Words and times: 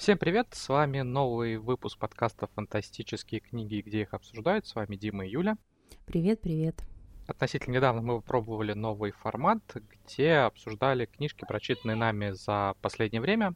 Всем 0.00 0.16
привет, 0.16 0.46
с 0.52 0.70
вами 0.70 1.02
новый 1.02 1.58
выпуск 1.58 1.98
подкаста 1.98 2.46
«Фантастические 2.54 3.42
книги», 3.42 3.82
где 3.84 4.00
их 4.00 4.14
обсуждают. 4.14 4.66
С 4.66 4.74
вами 4.74 4.96
Дима 4.96 5.26
и 5.26 5.30
Юля. 5.30 5.58
Привет, 6.06 6.40
привет. 6.40 6.82
Относительно 7.26 7.74
недавно 7.74 8.00
мы 8.00 8.22
попробовали 8.22 8.72
новый 8.72 9.10
формат, 9.10 9.58
где 9.74 10.36
обсуждали 10.36 11.04
книжки, 11.04 11.44
прочитанные 11.46 11.96
нами 11.96 12.30
за 12.30 12.76
последнее 12.80 13.20
время. 13.20 13.54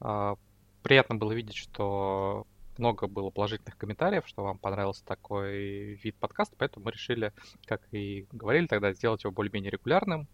А, 0.00 0.34
приятно 0.82 1.14
было 1.14 1.30
видеть, 1.30 1.54
что 1.54 2.48
много 2.78 3.06
было 3.06 3.30
положительных 3.30 3.78
комментариев, 3.78 4.26
что 4.26 4.42
вам 4.42 4.58
понравился 4.58 5.04
такой 5.04 5.94
вид 6.02 6.16
подкаста, 6.16 6.56
поэтому 6.58 6.86
мы 6.86 6.90
решили, 6.90 7.32
как 7.64 7.80
и 7.92 8.26
говорили 8.32 8.66
тогда, 8.66 8.92
сделать 8.92 9.22
его 9.22 9.32
более-менее 9.32 9.70
регулярным, 9.70 10.26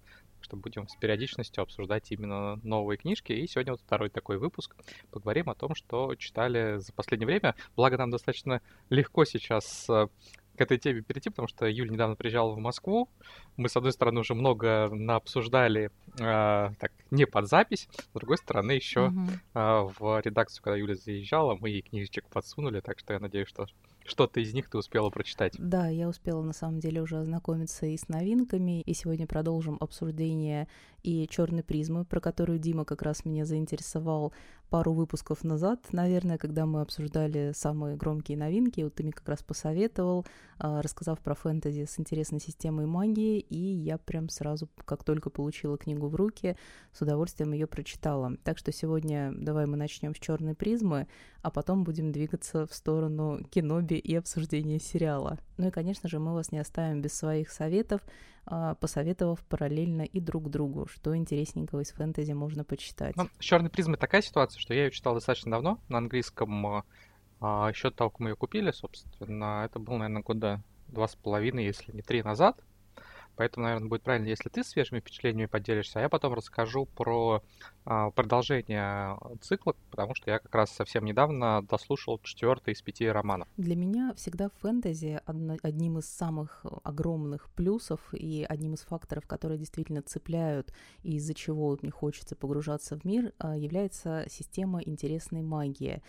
что 0.42 0.56
будем 0.56 0.88
с 0.88 0.96
периодичностью 0.96 1.62
обсуждать 1.62 2.10
именно 2.10 2.56
новые 2.62 2.98
книжки. 2.98 3.32
И 3.32 3.46
сегодня 3.46 3.72
вот 3.72 3.80
второй 3.80 4.10
такой 4.10 4.38
выпуск. 4.38 4.76
Поговорим 5.10 5.50
о 5.50 5.54
том, 5.54 5.74
что 5.74 6.14
читали 6.16 6.78
за 6.78 6.92
последнее 6.92 7.26
время. 7.26 7.54
Благо 7.76 7.96
нам 7.96 8.10
достаточно 8.10 8.60
легко 8.90 9.24
сейчас 9.24 9.88
э, 9.88 10.08
к 10.56 10.60
этой 10.60 10.78
теме 10.78 11.02
перейти, 11.02 11.30
потому 11.30 11.48
что 11.48 11.66
Юля 11.66 11.90
недавно 11.90 12.16
приезжала 12.16 12.52
в 12.52 12.58
Москву. 12.58 13.08
Мы, 13.56 13.68
с 13.68 13.76
одной 13.76 13.92
стороны, 13.92 14.20
уже 14.20 14.34
много 14.34 14.88
наобсуждали 14.90 15.90
э, 16.18 16.70
так, 16.78 16.92
не 17.10 17.26
под 17.26 17.48
запись, 17.48 17.88
с 17.92 18.14
другой 18.14 18.38
стороны, 18.38 18.72
еще 18.72 19.12
mm-hmm. 19.12 19.30
э, 19.54 19.92
в 19.98 20.20
редакцию, 20.20 20.62
когда 20.62 20.76
Юля 20.76 20.94
заезжала, 20.94 21.56
мы 21.56 21.70
ей 21.70 21.82
книжечек 21.82 22.28
подсунули, 22.28 22.80
так 22.80 22.98
что 22.98 23.14
я 23.14 23.20
надеюсь, 23.20 23.48
что 23.48 23.66
что-то 24.04 24.40
из 24.40 24.52
них 24.54 24.68
ты 24.68 24.78
успела 24.78 25.10
прочитать. 25.10 25.54
Да, 25.58 25.88
я 25.88 26.08
успела 26.08 26.42
на 26.42 26.52
самом 26.52 26.80
деле 26.80 27.02
уже 27.02 27.18
ознакомиться 27.18 27.86
и 27.86 27.96
с 27.96 28.08
новинками, 28.08 28.80
и 28.82 28.94
сегодня 28.94 29.26
продолжим 29.26 29.76
обсуждение 29.80 30.68
и 31.02 31.26
черной 31.28 31.62
призмы, 31.62 32.04
про 32.04 32.20
которую 32.20 32.58
Дима 32.58 32.84
как 32.84 33.02
раз 33.02 33.24
меня 33.24 33.44
заинтересовал 33.44 34.32
пару 34.72 34.94
выпусков 34.94 35.44
назад, 35.44 35.88
наверное, 35.92 36.38
когда 36.38 36.64
мы 36.64 36.80
обсуждали 36.80 37.52
самые 37.54 37.94
громкие 37.94 38.38
новинки. 38.38 38.80
Вот 38.80 38.94
ты 38.94 39.02
мне 39.02 39.12
как 39.12 39.28
раз 39.28 39.42
посоветовал, 39.42 40.24
а, 40.58 40.80
рассказав 40.80 41.20
про 41.20 41.34
фэнтези 41.34 41.84
с 41.84 42.00
интересной 42.00 42.40
системой 42.40 42.86
магии, 42.86 43.38
и 43.38 43.58
я 43.58 43.98
прям 43.98 44.30
сразу, 44.30 44.70
как 44.86 45.04
только 45.04 45.28
получила 45.28 45.76
книгу 45.76 46.08
в 46.08 46.14
руки, 46.14 46.56
с 46.90 47.02
удовольствием 47.02 47.52
ее 47.52 47.66
прочитала. 47.66 48.38
Так 48.44 48.56
что 48.56 48.72
сегодня 48.72 49.34
давай 49.36 49.66
мы 49.66 49.76
начнем 49.76 50.14
с 50.14 50.18
черной 50.18 50.54
призмы, 50.54 51.06
а 51.42 51.50
потом 51.50 51.84
будем 51.84 52.10
двигаться 52.10 52.66
в 52.66 52.72
сторону 52.72 53.44
киноби 53.50 53.96
и 53.96 54.14
обсуждения 54.14 54.78
сериала. 54.78 55.38
Ну 55.58 55.68
и, 55.68 55.70
конечно 55.70 56.08
же, 56.08 56.18
мы 56.18 56.32
вас 56.32 56.50
не 56.50 56.58
оставим 56.58 57.02
без 57.02 57.12
своих 57.12 57.50
советов. 57.50 58.00
А, 58.44 58.74
посоветовав 58.74 59.40
параллельно 59.44 60.02
и 60.02 60.20
друг 60.20 60.50
другу, 60.50 60.86
что 60.86 61.16
интересненького 61.16 61.80
из 61.80 61.92
фэнтези 61.92 62.32
можно 62.32 62.64
почитать. 62.64 63.16
Ну, 63.16 63.28
с 63.38 63.42
черной 63.42 63.70
призмой 63.70 63.98
такая 63.98 64.20
ситуация, 64.20 64.58
что 64.58 64.74
я 64.74 64.84
ее 64.84 64.90
читал 64.90 65.14
достаточно 65.14 65.52
давно 65.52 65.78
на 65.88 65.98
английском, 65.98 66.66
а, 66.66 66.84
а 67.40 67.68
еще 67.68 67.90
того, 67.90 68.10
как 68.10 68.20
мы 68.20 68.30
ее 68.30 68.36
купили, 68.36 68.72
собственно, 68.72 69.64
это 69.64 69.78
было, 69.78 69.98
наверное, 69.98 70.22
года 70.22 70.62
два 70.88 71.06
с 71.06 71.14
половиной, 71.14 71.64
если 71.64 71.92
не 71.92 72.02
три 72.02 72.22
назад. 72.22 72.60
Поэтому, 73.42 73.66
наверное, 73.66 73.88
будет 73.88 74.02
правильно, 74.02 74.28
если 74.28 74.48
ты 74.48 74.62
свежими 74.62 75.00
впечатлениями 75.00 75.46
поделишься, 75.46 75.98
а 75.98 76.02
я 76.02 76.08
потом 76.08 76.32
расскажу 76.32 76.86
про 76.86 77.42
а, 77.84 78.12
продолжение 78.12 79.18
цикла, 79.40 79.74
потому 79.90 80.14
что 80.14 80.30
я 80.30 80.38
как 80.38 80.54
раз 80.54 80.70
совсем 80.70 81.04
недавно 81.04 81.60
дослушал 81.68 82.20
четвертый 82.22 82.72
из 82.72 82.82
пяти 82.82 83.08
романов. 83.08 83.48
Для 83.56 83.74
меня 83.74 84.14
всегда 84.14 84.48
фэнтези 84.60 85.20
одним 85.26 85.98
из 85.98 86.06
самых 86.06 86.64
огромных 86.84 87.50
плюсов 87.50 87.98
и 88.14 88.46
одним 88.48 88.74
из 88.74 88.82
факторов, 88.82 89.26
которые 89.26 89.58
действительно 89.58 90.02
цепляют 90.02 90.72
и 91.02 91.16
из-за 91.16 91.34
чего 91.34 91.76
мне 91.82 91.90
хочется 91.90 92.36
погружаться 92.36 92.96
в 92.96 93.04
мир, 93.04 93.32
а, 93.38 93.56
является 93.56 94.24
система 94.28 94.80
интересной 94.82 95.42
магии. 95.42 96.00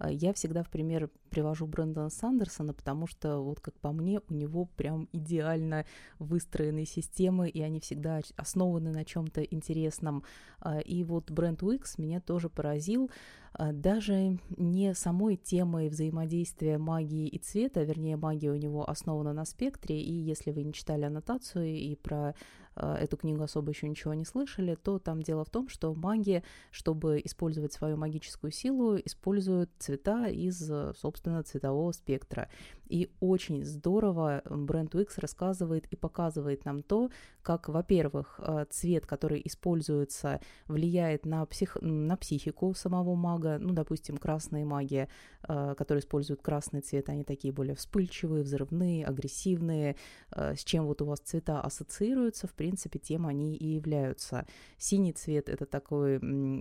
А, 0.00 0.10
я 0.10 0.32
всегда 0.32 0.62
в 0.62 0.70
пример 0.70 1.10
привожу 1.28 1.66
Брэндона 1.66 2.08
Сандерсона, 2.08 2.72
потому 2.72 3.06
что, 3.06 3.38
вот 3.38 3.60
как 3.60 3.78
по 3.78 3.92
мне, 3.92 4.20
у 4.28 4.34
него 4.34 4.64
прям 4.64 5.08
идеально 5.12 5.84
выстроенные 6.18 6.86
системы, 6.86 7.48
и 7.48 7.60
они 7.60 7.80
всегда 7.80 8.20
основаны 8.36 8.92
на 8.92 9.04
чем-то 9.04 9.42
интересном. 9.42 10.24
А, 10.58 10.80
и 10.80 11.04
вот 11.04 11.30
Брэнд 11.30 11.62
Уикс 11.62 11.98
меня 11.98 12.20
тоже 12.20 12.48
поразил, 12.48 13.10
а, 13.52 13.72
даже 13.72 14.38
не 14.56 14.94
самой 14.94 15.36
темой 15.36 15.90
взаимодействия 15.90 16.78
магии 16.78 17.28
и 17.28 17.38
цвета, 17.38 17.82
вернее, 17.82 18.16
магия 18.16 18.50
у 18.50 18.56
него 18.56 18.88
основана 18.88 19.34
на 19.34 19.44
спектре, 19.44 20.00
и 20.00 20.12
если 20.12 20.50
вы 20.50 20.62
не 20.64 20.72
читали 20.72 21.04
аннотацию 21.04 21.66
и 21.66 21.94
про 21.94 22.34
эту 22.76 23.16
книгу 23.16 23.42
особо 23.42 23.70
еще 23.70 23.88
ничего 23.88 24.14
не 24.14 24.24
слышали, 24.24 24.74
то 24.74 24.98
там 24.98 25.22
дело 25.22 25.44
в 25.44 25.50
том, 25.50 25.68
что 25.68 25.94
маги, 25.94 26.42
чтобы 26.70 27.20
использовать 27.24 27.72
свою 27.72 27.96
магическую 27.96 28.50
силу, 28.52 28.96
используют 28.96 29.70
цвета 29.78 30.28
из, 30.28 30.70
собственно, 30.96 31.42
цветового 31.42 31.92
спектра. 31.92 32.48
И 32.90 33.08
очень 33.20 33.64
здорово 33.64 34.42
бренд 34.50 34.94
Уикс 34.96 35.18
рассказывает 35.18 35.86
и 35.86 35.96
показывает 35.96 36.64
нам 36.64 36.82
то, 36.82 37.08
как, 37.42 37.68
во-первых, 37.68 38.40
э, 38.42 38.66
цвет, 38.68 39.06
который 39.06 39.40
используется, 39.44 40.40
влияет 40.66 41.24
на, 41.24 41.46
псих... 41.46 41.76
на 41.80 42.16
психику 42.16 42.74
самого 42.74 43.14
мага. 43.14 43.58
Ну, 43.60 43.72
допустим, 43.72 44.16
красные 44.16 44.64
маги, 44.64 45.08
которые 45.42 46.00
используют 46.00 46.42
красный 46.42 46.80
цвет, 46.80 47.08
они 47.08 47.22
такие 47.22 47.52
более 47.52 47.76
вспыльчивые, 47.76 48.42
взрывные, 48.42 49.06
агрессивные. 49.06 49.96
С 50.34 50.64
чем 50.64 50.86
вот 50.86 51.00
у 51.00 51.06
вас 51.06 51.20
цвета 51.20 51.60
ассоциируются, 51.60 52.46
в 52.46 52.54
принципе, 52.54 52.98
тем 52.98 53.26
они 53.26 53.54
и 53.56 53.74
являются. 53.74 54.46
Синий 54.78 55.12
цвет— 55.12 55.48
это 55.50 55.64
такое 55.64 56.20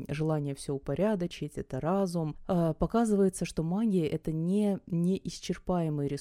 желание 0.10 0.54
все 0.54 0.74
упорядочить, 0.74 1.58
это 1.58 1.80
разум. 1.80 2.36
Показывается, 2.46 3.46
что 3.46 3.64
магия— 3.64 4.08
это 4.08 4.32
не 4.32 4.80
неисчерпаемый 4.86 6.08
ресурс. 6.08 6.19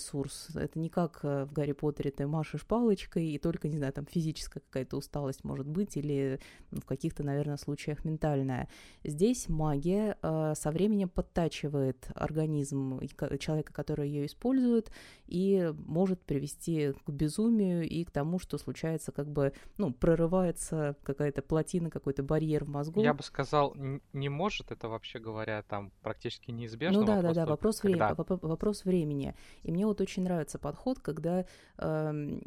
Это 0.55 0.79
не 0.79 0.89
как 0.89 1.21
э, 1.23 1.45
в 1.45 1.53
Гарри 1.53 1.73
Поттере 1.73 2.11
ты 2.11 2.27
машешь 2.27 2.67
палочкой, 2.67 3.27
и 3.27 3.39
только, 3.39 3.69
не 3.69 3.77
знаю, 3.77 3.93
там 3.93 4.07
физическая 4.07 4.63
какая-то 4.63 4.97
усталость 4.97 5.45
может 5.45 5.67
быть, 5.67 5.97
или 5.97 6.41
ну, 6.71 6.81
в 6.81 6.85
каких-то, 6.85 7.23
наверное, 7.23 7.57
случаях 7.57 8.05
ментальная. 8.05 8.69
Здесь 9.05 9.49
магия 9.49 10.17
э, 10.23 10.55
со 10.57 10.71
временем 10.71 11.09
подтачивает 11.09 12.09
организм 12.15 13.01
человека, 13.39 13.73
который 13.73 14.09
ее 14.09 14.27
использует, 14.27 14.91
и 15.27 15.73
может 15.87 16.21
привести 16.23 16.93
к 17.05 17.11
безумию 17.11 17.89
и 17.89 18.05
к 18.05 18.11
тому, 18.11 18.39
что 18.39 18.59
случается 18.59 19.13
как 19.13 19.31
бы 19.31 19.53
ну, 19.77 19.93
прорывается 19.93 20.97
какая-то 21.03 21.43
плотина, 21.43 21.91
какой-то 21.91 22.23
барьер 22.23 22.65
в 22.65 22.69
мозгу. 22.69 23.03
Я 23.03 23.15
бы 23.15 23.23
сказал, 23.23 23.75
не 24.13 24.29
может, 24.29 24.71
это 24.71 24.89
вообще 24.89 25.19
говоря, 25.19 25.63
там 25.63 25.93
практически 26.03 26.51
неизбежно. 26.51 27.01
Ну 27.01 27.07
да, 27.07 27.23
да, 27.23 27.35
да, 27.35 27.47
вопрос, 27.47 27.83
вре- 27.83 28.15
вопрос 28.17 28.85
времени. 28.85 29.35
И 29.63 29.73
мне 29.73 29.87
вот 29.89 30.01
очень 30.01 30.23
нравится 30.23 30.59
подход, 30.59 30.99
когда 31.01 31.45
э, 31.79 32.41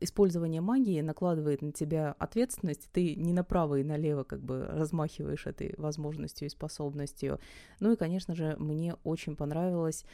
использование 0.00 0.60
магии 0.60 1.00
накладывает 1.00 1.62
на 1.62 1.72
тебя 1.72 2.14
ответственность, 2.18 2.88
ты 2.92 3.14
не 3.14 3.32
направо 3.32 3.76
и 3.76 3.84
налево 3.84 4.24
как 4.24 4.40
бы 4.40 4.66
размахиваешь 4.66 5.46
этой 5.46 5.74
возможностью 5.78 6.46
и 6.46 6.50
способностью. 6.50 7.40
Ну 7.80 7.92
и, 7.92 7.96
конечно 7.96 8.34
же, 8.34 8.56
мне 8.58 8.96
очень 9.04 9.36
понравилось 9.36 10.04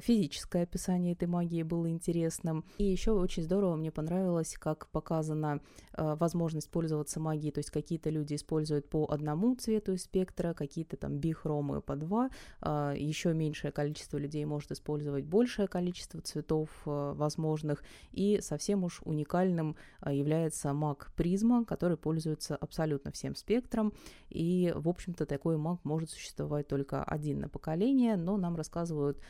физическое 0.00 0.62
описание 0.62 1.12
этой 1.12 1.28
магии 1.28 1.62
было 1.62 1.88
интересным. 1.88 2.64
И 2.78 2.84
еще 2.84 3.12
очень 3.12 3.42
здорово 3.42 3.76
мне 3.76 3.90
понравилось, 3.90 4.56
как 4.58 4.88
показана 4.88 5.60
а, 5.92 6.16
возможность 6.16 6.70
пользоваться 6.70 7.20
магией, 7.20 7.52
то 7.52 7.58
есть 7.58 7.70
какие-то 7.70 8.10
люди 8.10 8.34
используют 8.34 8.88
по 8.88 9.06
одному 9.10 9.54
цвету 9.54 9.96
спектра, 9.96 10.54
какие-то 10.54 10.96
там 10.96 11.18
бихромы 11.18 11.80
по 11.80 11.96
два, 11.96 12.30
а, 12.60 12.92
еще 12.94 13.32
меньшее 13.32 13.72
количество 13.72 14.18
людей 14.18 14.44
может 14.44 14.72
использовать 14.72 15.24
большее 15.24 15.68
количество 15.68 16.20
цветов 16.20 16.68
возможных, 16.84 17.82
и 18.12 18.40
совсем 18.40 18.84
уж 18.84 19.00
уникальным 19.04 19.76
является 20.06 20.72
маг 20.72 21.12
призма, 21.16 21.64
который 21.64 21.96
пользуется 21.96 22.56
абсолютно 22.56 23.10
всем 23.12 23.34
спектром, 23.34 23.92
и, 24.28 24.72
в 24.74 24.88
общем-то, 24.88 25.26
такой 25.26 25.56
маг 25.56 25.84
может 25.84 26.10
существовать 26.10 26.68
только 26.68 27.02
один 27.02 27.40
на 27.40 27.48
поколение, 27.48 28.16
но 28.16 28.36
нам 28.36 28.56
рассказывают 28.56 29.18
а, 29.18 29.22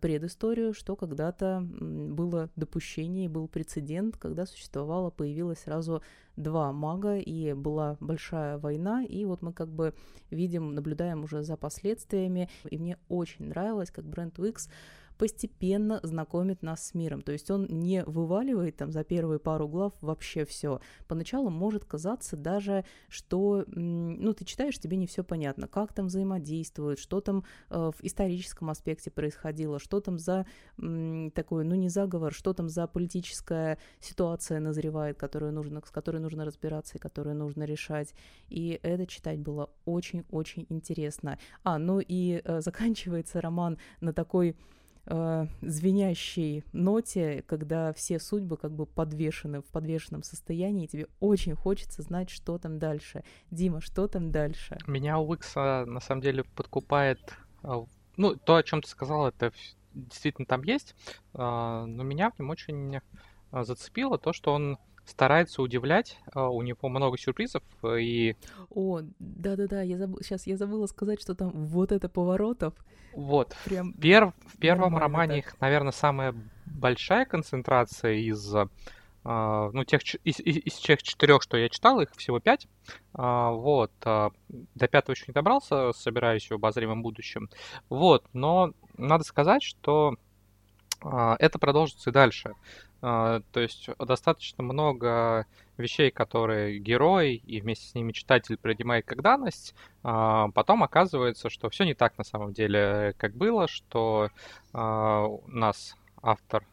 предысторию, 0.00 0.72
что 0.72 0.96
когда-то 0.96 1.60
было 1.60 2.50
допущение, 2.56 3.28
был 3.28 3.48
прецедент, 3.48 4.16
когда 4.16 4.46
существовало, 4.46 5.10
появилось 5.10 5.60
сразу 5.60 6.02
два 6.36 6.72
мага, 6.72 7.16
и 7.16 7.52
была 7.54 7.96
большая 8.00 8.58
война, 8.58 9.04
и 9.04 9.24
вот 9.24 9.42
мы 9.42 9.52
как 9.52 9.68
бы 9.68 9.94
видим, 10.30 10.74
наблюдаем 10.74 11.24
уже 11.24 11.42
за 11.42 11.56
последствиями, 11.56 12.48
и 12.70 12.78
мне 12.78 12.98
очень 13.08 13.48
нравилось, 13.48 13.90
как 13.90 14.04
Брент 14.04 14.38
Уикс 14.38 14.68
постепенно 15.18 16.00
знакомит 16.02 16.62
нас 16.62 16.88
с 16.88 16.94
миром. 16.94 17.22
То 17.22 17.32
есть 17.32 17.50
он 17.50 17.66
не 17.68 18.04
вываливает 18.04 18.76
там 18.76 18.92
за 18.92 19.04
первые 19.04 19.38
пару 19.38 19.68
глав 19.68 19.92
вообще 20.00 20.44
все. 20.44 20.80
Поначалу 21.08 21.50
может 21.50 21.84
казаться 21.84 22.36
даже, 22.36 22.84
что, 23.08 23.64
ну, 23.66 24.32
ты 24.34 24.44
читаешь, 24.44 24.78
тебе 24.78 24.96
не 24.96 25.06
все 25.06 25.24
понятно, 25.24 25.68
как 25.68 25.92
там 25.92 26.06
взаимодействуют, 26.06 26.98
что 26.98 27.20
там 27.20 27.44
э, 27.70 27.90
в 27.96 28.04
историческом 28.04 28.70
аспекте 28.70 29.10
происходило, 29.10 29.78
что 29.78 30.00
там 30.00 30.18
за 30.18 30.46
м, 30.78 31.30
такой, 31.32 31.64
ну, 31.64 31.74
не 31.74 31.88
заговор, 31.88 32.32
что 32.32 32.52
там 32.52 32.68
за 32.68 32.86
политическая 32.86 33.78
ситуация 34.00 34.60
назревает, 34.60 35.18
которую 35.18 35.52
нужно, 35.52 35.82
с 35.84 35.90
которой 35.90 36.20
нужно 36.20 36.44
разбираться 36.44 36.96
и 36.96 37.00
которую 37.00 37.36
нужно 37.36 37.64
решать. 37.64 38.14
И 38.48 38.78
это 38.82 39.06
читать 39.06 39.40
было 39.40 39.70
очень-очень 39.84 40.66
интересно. 40.68 41.38
А, 41.62 41.78
ну 41.78 42.00
и 42.00 42.40
э, 42.44 42.60
заканчивается 42.60 43.40
роман 43.40 43.78
на 44.00 44.12
такой 44.12 44.56
э, 45.06 45.46
звенящей 45.62 46.64
ноте, 46.72 47.42
когда 47.46 47.92
все 47.92 48.18
судьбы 48.18 48.56
как 48.56 48.72
бы 48.72 48.86
подвешены 48.86 49.62
в 49.62 49.66
подвешенном 49.66 50.22
состоянии, 50.22 50.84
и 50.84 50.88
тебе 50.88 51.06
очень 51.20 51.54
хочется 51.54 52.02
знать, 52.02 52.30
что 52.30 52.58
там 52.58 52.78
дальше. 52.78 53.24
Дима, 53.50 53.80
что 53.80 54.08
там 54.08 54.30
дальше? 54.30 54.78
Меня 54.86 55.18
у 55.18 55.32
Икса 55.34 55.84
на 55.86 56.00
самом 56.00 56.22
деле 56.22 56.44
подкупает, 56.44 57.20
а, 57.62 57.84
ну, 58.16 58.36
то, 58.36 58.56
о 58.56 58.62
чем 58.62 58.82
ты 58.82 58.88
сказал, 58.88 59.26
это 59.26 59.52
действительно 59.94 60.46
там 60.46 60.62
есть, 60.62 60.94
а, 61.34 61.86
но 61.86 62.02
меня 62.02 62.30
в 62.30 62.38
нем 62.38 62.50
очень 62.50 63.00
а, 63.50 63.64
зацепило 63.64 64.18
то, 64.18 64.32
что 64.32 64.52
он 64.52 64.78
старается 65.06 65.62
удивлять, 65.62 66.18
у 66.34 66.60
него 66.62 66.88
много 66.88 67.16
сюрпризов 67.16 67.62
и... 67.84 68.36
О, 68.70 69.00
да-да-да, 69.18 69.82
я 69.82 69.96
забыл, 69.98 70.20
сейчас 70.22 70.46
я 70.46 70.56
забыла 70.56 70.86
сказать, 70.86 71.20
что 71.20 71.34
там 71.34 71.50
вот 71.52 71.92
это 71.92 72.08
поворотов. 72.08 72.74
Вот, 73.14 73.56
Прям 73.64 73.92
в, 73.92 74.00
пер... 74.00 74.32
в 74.46 74.58
первом 74.58 74.98
романе 74.98 75.42
так. 75.42 75.52
их, 75.52 75.60
наверное, 75.60 75.92
самая 75.92 76.34
большая 76.66 77.24
концентрация 77.24 78.14
из 78.14 78.54
Uh, 79.28 79.70
ну, 79.72 79.82
тех, 79.82 80.02
из, 80.22 80.38
из, 80.38 80.56
из 80.58 80.74
тех 80.74 81.02
четырех, 81.02 81.42
что 81.42 81.56
я 81.56 81.68
читал, 81.68 82.00
их 82.00 82.12
всего 82.16 82.38
пять. 82.38 82.68
Вот. 83.12 83.90
До 83.98 84.30
пятого 84.88 85.16
еще 85.16 85.24
не 85.26 85.32
добрался, 85.32 85.90
собираюсь 85.94 86.48
в 86.48 86.54
обозримом 86.54 87.02
будущем. 87.02 87.50
Вот. 87.88 88.24
Но 88.34 88.70
надо 88.96 89.24
сказать, 89.24 89.64
что 89.64 90.14
это 91.02 91.58
продолжится 91.58 92.10
и 92.10 92.12
дальше. 92.12 92.54
То 93.00 93.42
есть 93.54 93.88
достаточно 93.98 94.64
много 94.64 95.46
вещей, 95.76 96.10
которые 96.10 96.78
герой 96.78 97.34
и 97.34 97.60
вместе 97.60 97.86
с 97.86 97.94
ними 97.94 98.12
читатель 98.12 98.56
принимает 98.56 99.04
как 99.04 99.20
данность, 99.22 99.74
потом 100.02 100.82
оказывается, 100.82 101.50
что 101.50 101.68
все 101.68 101.84
не 101.84 101.94
так 101.94 102.16
на 102.16 102.24
самом 102.24 102.52
деле, 102.52 103.14
как 103.18 103.34
было, 103.34 103.68
что 103.68 104.30
нас 104.72 105.96
автор 106.22 106.64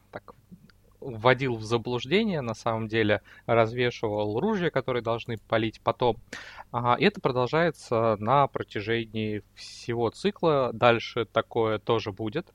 вводил 1.04 1.56
в 1.56 1.64
заблуждение, 1.64 2.42
на 2.42 2.54
самом 2.54 2.88
деле 2.88 3.22
развешивал 3.46 4.40
ружья, 4.40 4.70
которые 4.70 5.04
должны 5.04 5.38
полить 5.38 5.82
потом. 5.82 6.18
И 6.74 7.04
это 7.04 7.22
продолжается 7.22 8.16
на 8.20 8.48
протяжении 8.48 9.44
всего 9.54 10.10
цикла. 10.10 10.72
Дальше 10.74 11.26
такое 11.26 11.80
тоже 11.80 12.12
будет. 12.12 12.48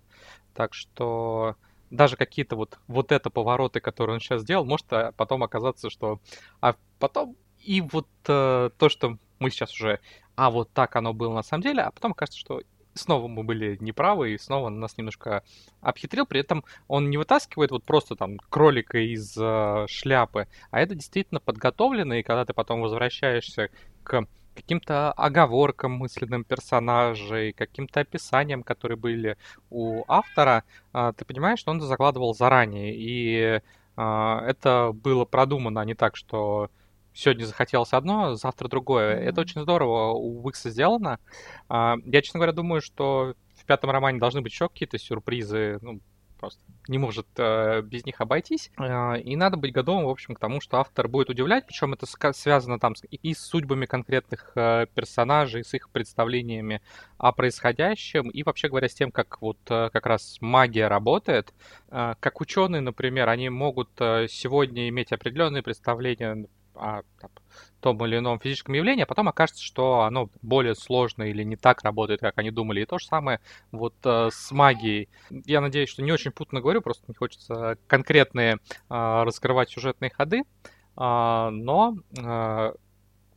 Так 0.55 0.75
что 0.75 1.57
даже 1.91 2.17
какие-то 2.17 2.57
вот, 2.57 2.79
вот 2.89 3.13
это 3.13 3.31
повороты, 3.31 3.81
которые 3.81 4.15
он 4.15 4.21
сейчас 4.21 4.43
сделал, 4.43 4.65
может 4.65 4.93
а 4.93 5.13
потом 5.13 5.43
оказаться, 5.43 5.91
что... 5.91 6.21
А 6.61 6.75
потом 6.99 7.37
и 7.61 7.81
вот 7.81 8.09
э, 8.27 8.71
то, 8.77 8.89
что 8.89 9.19
мы 9.39 9.51
сейчас 9.51 9.73
уже... 9.75 10.01
А 10.37 10.51
вот 10.51 10.71
так 10.73 10.97
оно 10.97 11.13
было 11.13 11.35
на 11.35 11.43
самом 11.43 11.63
деле, 11.63 11.83
а 11.83 11.91
потом 11.91 12.15
кажется, 12.15 12.39
что 12.39 12.61
снова 12.99 13.29
мы 13.29 13.43
были 13.45 13.77
неправы, 13.81 14.33
и 14.33 14.39
снова 14.39 14.69
нас 14.69 14.97
немножко 14.99 15.43
обхитрил. 15.81 16.27
При 16.27 16.41
этом 16.41 16.65
он 16.87 17.11
не 17.11 17.17
вытаскивает 17.17 17.71
вот 17.71 17.85
просто 17.85 18.17
там 18.17 18.39
кролика 18.51 18.99
из 18.99 19.37
э, 19.37 19.87
шляпы, 19.89 20.49
а 20.71 20.81
это 20.81 20.95
действительно 20.95 21.41
подготовлено, 21.41 22.15
и 22.15 22.23
когда 22.23 22.45
ты 22.45 22.53
потом 22.53 22.81
возвращаешься 22.83 23.71
к 24.03 24.27
каким-то 24.55 25.13
оговоркам 25.13 25.93
мысленным 25.93 26.43
персонажей, 26.43 27.53
каким-то 27.53 28.01
описаниям, 28.01 28.65
которые 28.65 28.99
были 28.99 29.37
у 29.71 30.05
автора, 30.09 30.65
э, 30.93 31.13
ты 31.17 31.25
понимаешь, 31.25 31.61
что 31.61 31.71
он 31.71 31.81
закладывал 31.81 32.35
заранее, 32.35 32.95
и 32.95 33.61
э, 33.97 34.41
это 34.47 34.91
было 34.93 35.25
продумано, 35.25 35.81
а 35.81 35.85
не 35.85 35.95
так, 35.95 36.17
что 36.17 36.71
сегодня 37.19 37.45
захотелось 37.45 37.93
одно, 37.93 38.35
завтра 38.35 38.69
другое. 38.69 39.17
Mm-hmm. 39.17 39.25
Это 39.25 39.41
очень 39.41 39.63
здорово 39.63 40.13
у 40.13 40.47
Викса 40.47 40.71
сделано. 40.71 41.19
А, 41.69 41.97
я, 42.05 42.23
честно 42.23 42.39
говоря, 42.39 42.53
думаю, 42.53 42.81
что 42.81 43.35
в 43.57 43.65
пятом 43.65 43.91
романе 43.91 44.21
должны 44.21 44.41
быть 44.41 44.53
еще 44.53 44.69
какие-то 44.69 44.99
сюрпризы. 44.99 45.79
Ну, 45.83 46.01
просто 46.39 46.63
не 46.87 46.97
может 46.97 47.27
э, 47.37 47.83
без 47.83 48.07
них 48.07 48.21
обойтись. 48.21 48.71
Э, 48.79 49.21
и 49.21 49.35
надо 49.35 49.57
быть 49.57 49.73
готовым, 49.73 50.05
в 50.05 50.11
общем, 50.11 50.37
к 50.37 50.39
тому, 50.39 50.61
что 50.61 50.79
автор 50.79 51.09
будет 51.09 51.29
удивлять, 51.29 51.67
причем 51.67 51.93
это 51.93 52.07
связано 52.33 52.79
там 52.79 52.95
и 53.11 53.35
с 53.35 53.41
судьбами 53.41 53.87
конкретных 53.87 54.53
э, 54.55 54.87
персонажей, 54.95 55.65
с 55.65 55.75
их 55.75 55.91
представлениями 55.91 56.81
о 57.17 57.33
происходящем, 57.33 58.31
и 58.31 58.45
вообще 58.45 58.69
говоря, 58.69 58.89
с 58.89 58.95
тем, 58.95 59.11
как 59.11 59.43
вот 59.43 59.59
э, 59.69 59.91
как 59.93 60.07
раз 60.07 60.39
магия 60.41 60.87
работает. 60.87 61.53
Э, 61.89 62.15
как 62.21 62.41
ученые, 62.41 62.81
например, 62.81 63.29
они 63.29 63.49
могут 63.49 63.91
э, 63.99 64.29
сегодня 64.29 64.89
иметь 64.89 65.11
определенные 65.11 65.65
представления 65.65 66.47
о 66.79 67.03
там, 67.21 67.31
том 67.81 68.05
или 68.05 68.19
ином 68.19 68.41
физическом 68.41 68.75
явлении, 68.75 69.03
а 69.03 69.07
потом 69.07 69.29
окажется, 69.29 69.63
что 69.63 70.03
оно 70.03 70.31
более 70.43 70.75
сложное 70.75 71.29
или 71.29 71.43
не 71.43 71.57
так 71.57 71.83
работает, 71.83 72.21
как 72.21 72.39
они 72.39 72.51
думали. 72.51 72.81
И 72.81 72.87
то 72.87 72.99
же 72.99 73.07
самое 73.07 73.41
вот 73.71 73.95
э, 74.05 74.31
с 74.33 74.51
магией. 74.51 75.09
Я 75.31 75.61
надеюсь, 75.61 75.89
что 75.89 76.03
не 76.03 76.13
очень 76.13 76.33
путно 76.33 76.61
говорю, 76.61 76.81
просто 76.81 77.05
не 77.09 77.15
хочется 77.15 77.79
конкретные 77.87 78.55
э, 78.55 78.59
раскрывать 78.89 79.71
сюжетные 79.71 80.11
ходы, 80.11 80.41
э, 80.41 80.45
но 80.97 81.97
э, 82.17 82.73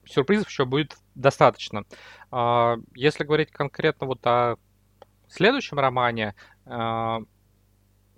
сюрпризов 0.05 0.49
еще 0.49 0.65
будет 0.65 0.97
достаточно. 1.15 1.83
Э, 2.31 2.77
если 2.95 3.23
говорить 3.23 3.51
конкретно 3.51 4.07
вот 4.07 4.25
о 4.25 4.55
следующем 5.27 5.79
романе, 5.79 6.35
э, 6.65 7.17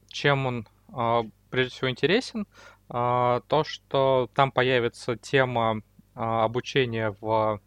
чем 0.07 0.45
он 0.45 0.67
э, 0.95 1.23
прежде 1.53 1.71
всего 1.71 1.91
интересен, 1.91 2.47
а, 2.47 2.47
то, 2.87 3.63
что 3.65 4.29
там 4.35 4.51
появится 4.51 5.15
тема 5.15 5.81
а, 6.15 6.43
обучения 6.43 7.15
в 7.21 7.59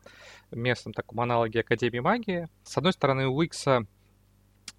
местном 0.53 0.93
таком 0.93 1.21
аналоге 1.21 1.61
Академии 1.61 1.99
магии. 1.99 2.49
С 2.63 2.77
одной 2.77 2.93
стороны, 2.93 3.27
у 3.27 3.35
Уикса 3.35 3.87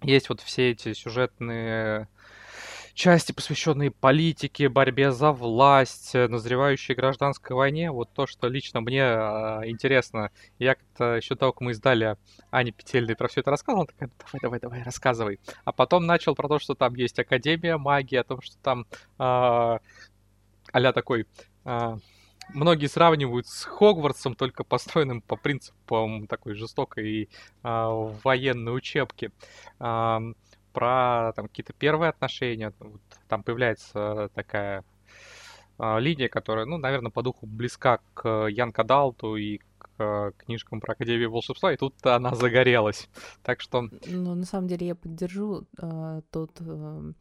есть 0.02 0.28
вот 0.28 0.40
все 0.40 0.70
эти 0.70 0.92
сюжетные 0.94 2.08
части, 2.94 3.30
посвященные 3.30 3.92
политике, 3.92 4.68
борьбе 4.68 5.12
за 5.12 5.30
власть, 5.32 6.14
назревающей 6.14 6.94
гражданской 6.94 7.54
войне. 7.54 7.92
Вот 7.92 8.10
то, 8.12 8.26
что 8.26 8.48
лично 8.48 8.80
мне 8.80 9.02
э, 9.02 9.60
интересно. 9.66 10.32
Я 10.58 10.74
как-то 10.74 11.14
еще 11.14 11.36
только 11.36 11.62
мы 11.62 11.72
издали 11.72 12.16
Ане 12.50 12.72
Петельной 12.72 13.14
про 13.14 13.28
все 13.28 13.40
это 13.40 13.52
рассказывал, 13.52 13.82
она 13.82 13.86
такая, 13.86 14.10
давай, 14.18 14.40
давай, 14.40 14.60
давай, 14.60 14.82
рассказывай. 14.82 15.38
А 15.64 15.72
потом 15.72 16.06
начал 16.06 16.34
про 16.34 16.48
то, 16.48 16.58
что 16.58 16.74
там 16.74 16.94
есть 16.94 17.18
Академия 17.20 17.76
магии, 17.76 18.16
о 18.16 18.24
том, 18.24 18.40
что 18.42 18.56
там 18.62 18.86
э, 19.18 19.78
а 20.72 20.92
такой... 20.92 21.26
А, 21.64 21.98
многие 22.54 22.86
сравнивают 22.86 23.46
с 23.46 23.64
Хогвартсом, 23.64 24.34
только 24.34 24.64
построенным 24.64 25.20
по 25.20 25.36
принципам 25.36 26.26
такой 26.26 26.54
жестокой 26.54 27.28
а, 27.62 27.90
военной 28.24 28.76
учебки. 28.76 29.30
А, 29.78 30.20
про 30.72 31.32
там 31.34 31.48
какие-то 31.48 31.72
первые 31.72 32.10
отношения. 32.10 32.72
Вот, 32.78 33.00
там 33.28 33.42
появляется 33.42 34.30
такая 34.34 34.84
а, 35.78 35.98
линия, 35.98 36.28
которая, 36.28 36.66
ну, 36.66 36.78
наверное, 36.78 37.10
по 37.10 37.22
духу 37.22 37.46
близка 37.46 37.98
к 38.14 38.46
Янка 38.48 38.84
Далту 38.84 39.36
и 39.36 39.58
к 39.98 40.32
книжкам 40.36 40.80
про 40.80 40.92
Академию 40.92 41.30
волшебства, 41.30 41.72
и 41.72 41.76
тут 41.76 41.94
она 42.06 42.34
загорелась. 42.34 43.08
Так 43.42 43.60
что... 43.60 43.88
Ну, 44.06 44.34
на 44.34 44.44
самом 44.44 44.68
деле 44.68 44.86
я 44.86 44.94
поддержу 44.94 45.66
э, 45.76 46.20
тот 46.30 46.52
э, 46.60 46.64
а, 46.64 47.12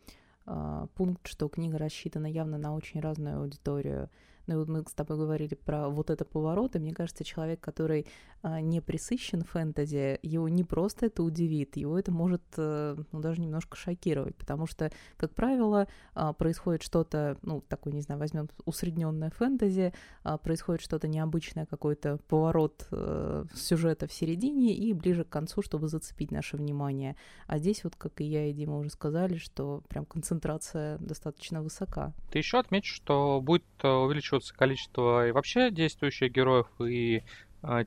пункт, 0.96 1.27
что 1.27 1.50
книга 1.50 1.77
рассчитана 1.77 2.27
явно 2.27 2.58
на 2.58 2.75
очень 2.75 3.00
разную 3.00 3.39
аудиторию. 3.39 4.10
Ну 4.48 4.54
и 4.54 4.58
вот 4.58 4.70
мы 4.70 4.84
с 4.88 4.94
тобой 4.94 5.18
говорили 5.18 5.56
про 5.56 5.89
вот 5.89 6.10
это 6.10 6.24
поворот, 6.24 6.75
и 6.75 6.80
мне 6.80 6.94
кажется, 6.94 7.25
человек, 7.25 7.60
который 7.60 8.08
а, 8.37 8.37
не 8.62 8.82
присыщен 8.82 9.44
фэнтези, 9.44 10.20
его 10.22 10.50
не 10.50 10.63
просто 10.63 11.08
это 11.08 11.24
удивит, 11.24 11.77
его 11.77 11.98
это 11.98 12.12
может 12.12 12.42
а, 12.58 12.96
ну, 13.12 13.20
даже 13.20 13.42
немножко 13.42 13.77
шокировать, 13.77 14.36
потому 14.36 14.68
что, 14.68 14.92
как 15.18 15.34
правило, 15.34 15.88
а, 16.13 16.34
происходит 16.34 16.84
что-то, 16.84 17.38
ну, 17.42 17.62
такой, 17.62 17.94
не 17.94 18.01
знаю, 18.01 18.20
возьмем 18.20 18.50
усредненное 18.66 19.30
фэнтези, 19.30 19.94
а, 20.24 20.38
происходит 20.38 20.82
что-то 20.82 21.08
необычное, 21.08 21.66
какой-то 21.66 22.20
поворот 22.27 22.88
а, 22.92 23.46
сюжета 23.56 24.08
в 24.08 24.13
середине 24.13 24.74
и 24.74 24.94
ближе 24.94 25.24
к 25.24 25.30
концу, 25.30 25.62
чтобы 25.62 25.88
зацепить 25.88 26.32
наше 26.32 26.58
внимание. 26.58 27.16
А 27.48 27.58
здесь 27.58 27.84
вот, 27.84 27.96
как 27.96 28.22
и 28.22 28.24
я 28.24 28.48
и 28.50 28.54
Дима 28.54 28.77
уже 28.77 28.89
сказали, 28.89 29.38
что 29.38 29.84
прям 29.89 30.06
концентрация 30.06 30.98
достаточно 31.00 31.62
высока. 31.62 32.13
Ты 32.32 32.39
еще 32.39 32.60
отметишь, 32.60 32.94
что 32.94 33.42
будет 33.42 33.66
э, 33.82 33.88
увеличиваться 33.88 34.54
количество 34.54 35.27
и 35.27 35.32
вообще 35.32 35.72
действующих 35.72 36.32
героев, 36.32 36.68
и 36.80 37.18
э, 37.18 37.22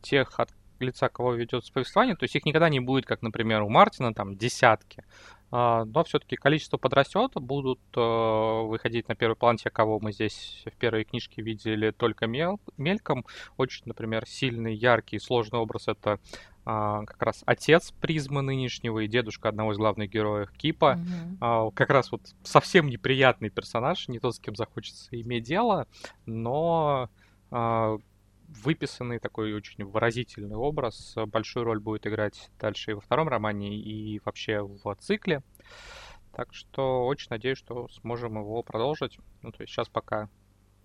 тех, 0.03 0.39
от 0.39 0.51
лица 0.81 1.09
кого 1.09 1.35
ведется 1.35 1.73
повествование. 1.73 2.17
То 2.17 2.25
есть 2.25 2.35
их 2.35 2.45
никогда 2.45 2.69
не 2.69 2.81
будет, 2.81 3.07
как, 3.07 3.23
например, 3.23 3.63
у 3.63 3.69
Мартина, 3.69 4.15
там, 4.15 4.37
десятки. 4.37 5.05
А, 5.53 5.85
но 5.85 6.05
все-таки 6.05 6.37
количество 6.37 6.77
подрастет, 6.77 7.33
будут 7.35 7.81
э, 7.97 8.01
выходить 8.01 9.09
на 9.09 9.17
первый 9.17 9.35
план 9.35 9.57
те, 9.57 9.69
кого 9.69 9.99
мы 9.99 10.13
здесь 10.13 10.63
в 10.65 10.77
первой 10.79 11.05
книжке 11.05 11.43
видели 11.43 11.91
только 11.91 12.27
мел 12.27 12.61
мельком. 12.77 13.25
Очень, 13.57 13.83
например, 13.87 14.27
сильный, 14.27 14.75
яркий, 14.75 15.19
сложный 15.19 15.59
образ— 15.59 15.85
это 15.89 16.21
а, 16.65 17.05
как 17.05 17.21
раз 17.21 17.43
отец 17.47 17.93
призмы 18.01 18.43
нынешнего 18.43 19.01
и 19.01 19.09
дедушка 19.09 19.49
одного 19.49 19.73
из 19.73 19.79
главных 19.79 20.11
героев 20.11 20.53
Кипа. 20.53 21.01
Mm-hmm. 21.41 21.73
Как 21.75 21.91
раз 21.91 22.13
вот 22.13 22.21
совсем 22.45 22.89
неприятный 22.89 23.51
персонаж, 23.51 24.07
не 24.09 24.21
тот, 24.21 24.37
с 24.37 24.39
кем 24.39 24.55
захочется 24.55 25.21
иметь 25.21 25.45
дело, 25.45 25.89
но 26.27 27.09
выписанный 28.65 29.19
такой 29.19 29.55
очень 29.55 29.85
выразительный 29.85 30.57
образ. 30.57 31.15
Большую 31.27 31.65
роль 31.65 31.81
будет 31.81 32.07
играть 32.07 32.51
дальше 32.59 32.91
и 32.91 32.95
во 32.95 33.01
втором 33.01 33.29
романе, 33.29 33.77
и 33.77 34.21
вообще 34.25 34.61
в 34.63 34.95
цикле. 35.01 35.43
Так 36.33 36.53
что 36.55 37.07
очень 37.07 37.29
надеюсь, 37.31 37.59
что 37.59 37.89
сможем 37.89 38.39
его 38.39 38.63
продолжить. 38.63 39.19
Ну, 39.43 39.53
то 39.53 39.63
есть 39.63 39.73
сейчас 39.73 39.89
пока 39.89 40.29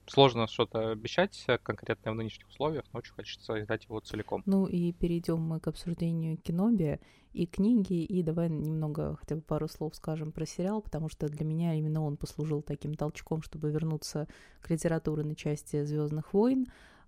сложно 0.07 0.47
что-то 0.47 0.91
обещать 0.91 1.47
конкретно 1.63 2.11
в 2.11 2.15
нынешних 2.15 2.47
условиях, 2.47 2.85
но 2.93 2.99
очень 2.99 3.13
хочется 3.13 3.59
издать 3.61 3.85
его 3.85 3.99
целиком. 3.99 4.43
Ну 4.45 4.67
и 4.67 4.91
перейдем 4.93 5.41
мы 5.41 5.59
к 5.59 5.67
обсуждению 5.67 6.37
Киноби 6.37 6.99
и 7.33 7.47
книги, 7.47 8.03
и 8.03 8.23
давай 8.23 8.49
немного 8.49 9.15
хотя 9.15 9.35
бы 9.35 9.41
пару 9.41 9.67
слов 9.67 9.95
скажем 9.95 10.31
про 10.31 10.45
сериал, 10.45 10.81
потому 10.81 11.09
что 11.09 11.27
для 11.27 11.45
меня 11.45 11.73
именно 11.73 12.03
он 12.03 12.17
послужил 12.17 12.61
таким 12.61 12.93
толчком, 12.93 13.41
чтобы 13.41 13.71
вернуться 13.71 14.27
к 14.61 14.69
литературной 14.69 15.35
части 15.35 15.83
Звездных 15.83 16.33
войн. 16.33 16.67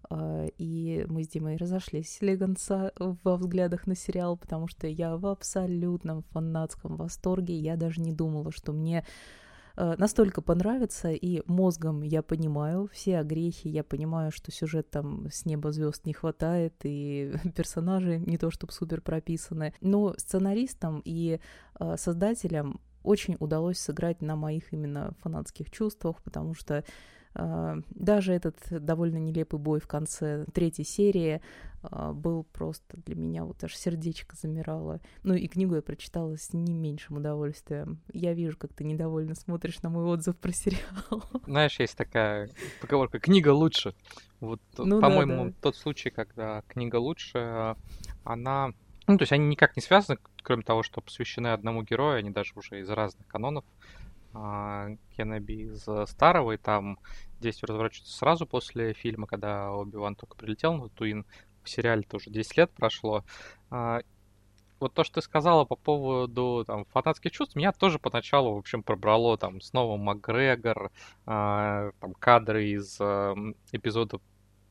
А, 0.10 0.46
и 0.58 1.06
мы 1.10 1.24
с 1.24 1.27
Димой 1.27 1.58
разошлись 1.58 2.18
легонца 2.22 2.92
во 2.98 3.36
взглядах 3.36 3.88
на 3.88 3.96
сериал, 3.96 4.38
потому 4.38 4.68
что 4.68 4.88
я 4.88 5.18
в 5.18 5.25
абсолютном 5.25 6.24
фанатском 6.24 6.96
восторге. 6.96 7.58
Я 7.58 7.75
даже 7.75 8.01
не 8.01 8.12
думала, 8.12 8.51
что 8.51 8.72
мне 8.72 9.06
а, 9.75 9.96
настолько 9.98 10.42
понравится, 10.42 11.12
и 11.12 11.44
мозгом 11.46 12.01
я 12.01 12.24
понимаю 12.24 12.89
все 12.92 13.20
огрехи, 13.20 13.68
я 13.68 13.84
понимаю, 13.84 14.32
что 14.32 14.51
сюжет 14.51 14.89
там 14.89 15.27
с 15.32 15.46
неба 15.46 15.72
звезд 15.72 16.06
не 16.06 16.13
хватает, 16.13 16.74
и 16.84 17.34
персонажи 17.56 18.18
не 18.18 18.38
то 18.38 18.50
чтобы 18.50 18.74
супер 18.74 19.01
прописаны, 19.01 19.74
но 19.82 20.16
сценаристам 20.18 21.01
и 21.06 21.39
э, 21.80 21.96
создателям 21.98 22.82
очень 23.04 23.38
удалось 23.39 23.77
сыграть 23.77 24.22
на 24.22 24.36
моих 24.36 24.74
именно 24.74 25.13
фанатских 25.22 25.72
чувствах, 25.72 26.22
потому 26.24 26.54
что 26.56 26.77
а, 26.77 26.84
даже 27.38 28.34
этот 28.34 28.58
довольно 28.70 29.17
нелепый 29.17 29.60
бой 29.60 29.79
в 29.79 29.88
конце 29.88 30.46
третьей 30.53 30.86
серии 30.86 31.41
а, 31.84 32.12
был 32.12 32.44
просто 32.44 32.98
для 33.06 33.15
меня 33.15 33.46
вот 33.46 33.63
аж 33.63 33.75
сердечко 33.75 34.36
замирало. 34.36 35.00
Ну 35.24 35.34
и 35.36 35.48
книгу 35.48 35.75
я 35.75 35.82
прочитала 35.82 36.36
с 36.36 36.53
не 36.53 36.74
меньшим 36.74 37.17
удовольствием. 37.17 38.01
Я 38.12 38.34
вижу, 38.34 38.58
как 38.58 38.74
ты 38.74 38.84
недовольно 38.84 39.36
смотришь 39.36 39.82
на 39.82 39.89
мой 39.89 40.06
отзыв 40.06 40.38
про 40.38 40.51
сериал. 40.51 41.24
Знаешь, 41.46 41.79
есть 41.79 41.96
такая 41.96 42.50
поговорка 42.82 43.20
«книга 43.20 43.50
лучше». 43.50 43.94
Вот, 44.39 44.62
ну, 44.77 45.01
по-моему, 45.01 45.46
да, 45.46 45.50
да. 45.50 45.56
тот 45.62 45.75
случай, 45.75 46.10
когда 46.10 46.62
книга 46.67 46.98
лучше, 46.98 47.75
она... 48.24 48.74
Ну, 49.08 49.17
то 49.17 49.24
есть 49.24 49.32
они 49.32 49.48
никак 49.48 49.75
не 49.75 49.82
связаны, 49.82 50.20
кроме 50.44 50.63
того, 50.63 50.84
что 50.84 51.01
посвящены 51.01 51.48
одному 51.48 51.82
герою, 51.82 52.20
они 52.20 52.29
даже 52.29 52.53
уже 52.56 52.82
из 52.82 52.89
разных 52.89 53.25
канонов. 53.27 53.63
А, 54.34 54.89
Кеннеби 55.15 55.63
из 55.63 55.86
старого, 56.10 56.53
и 56.53 56.57
там 56.57 57.00
действие 57.39 57.67
разворачивается 57.67 58.15
сразу 58.15 58.46
после 58.46 58.93
фильма, 58.93 59.27
когда 59.27 59.72
Оби-Ван 59.72 60.15
только 60.15 60.36
прилетел 60.36 60.74
на 60.74 60.89
Туин. 60.89 61.25
В 61.63 61.69
сериале 61.69 62.03
тоже 62.03 62.29
10 62.29 62.57
лет 62.57 62.72
прошло. 62.72 63.24
А, 63.69 64.01
вот 64.79 64.93
то, 64.93 65.03
что 65.03 65.15
ты 65.15 65.22
сказала 65.22 65.65
по 65.65 65.75
поводу 65.75 66.63
там, 66.65 66.86
фанатских 66.86 67.31
чувств, 67.31 67.55
меня 67.55 67.72
тоже 67.72 68.00
поначалу, 68.00 68.53
в 68.53 68.57
общем, 68.57 68.84
пробрало 68.84 69.38
там 69.38 69.60
снова 69.62 69.98
Макгрегор, 69.98 70.91
э, 71.25 71.91
там 72.00 72.13
кадры 72.19 72.69
из 72.69 72.98
э, 73.00 73.36
эпизода 73.72 74.19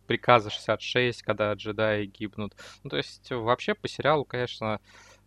Приказа 0.06 0.50
66, 0.50 1.22
когда 1.22 1.52
джедаи 1.54 2.06
гибнут. 2.06 2.54
Ну, 2.84 2.90
то 2.90 2.96
есть 2.96 3.28
вообще 3.32 3.74
по 3.74 3.88
сериалу, 3.88 4.24
конечно, 4.24 4.80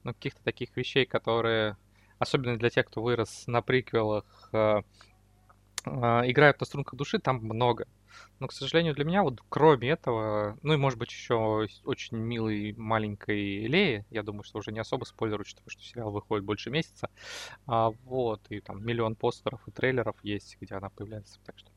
ну, 0.04 0.14
каких-то 0.14 0.42
таких 0.44 0.76
вещей, 0.78 1.06
которые 1.06 1.76
особенно 2.20 2.58
для 2.58 2.70
тех, 2.70 2.86
кто 2.86 3.02
вырос 3.02 3.46
на 3.48 3.62
приквелах, 3.62 4.50
э, 4.54 4.82
э, 5.86 5.92
играют 6.30 6.60
на 6.60 6.66
струнках 6.66 6.96
души, 6.96 7.20
там 7.20 7.38
много. 7.38 7.88
Но, 8.40 8.48
к 8.48 8.54
сожалению, 8.54 8.96
для 8.96 9.06
меня 9.06 9.24
вот 9.24 9.42
кроме 9.50 9.90
этого, 9.90 10.58
ну 10.62 10.74
и 10.74 10.78
может 10.78 10.98
быть 10.98 11.12
еще 11.12 11.68
очень 11.84 12.18
милой 12.18 12.74
маленькой 12.78 13.68
Леи, 13.68 14.06
я 14.10 14.24
думаю, 14.24 14.44
что 14.44 14.60
уже 14.60 14.72
не 14.72 14.80
особо 14.80 15.06
спойлер, 15.06 15.40
учитывая, 15.40 15.70
что 15.70 15.84
сериал 15.84 16.12
выходит 16.12 16.46
больше 16.46 16.70
месяца, 16.70 17.10
а, 17.66 17.92
вот, 18.06 18.42
и 18.50 18.62
там 18.62 18.86
миллион 18.86 19.16
постеров 19.16 19.62
и 19.68 19.72
трейлеров 19.72 20.16
есть, 20.24 20.58
где 20.60 20.76
она 20.76 20.90
появляется, 20.90 21.40
так 21.46 21.58
что 21.58 21.70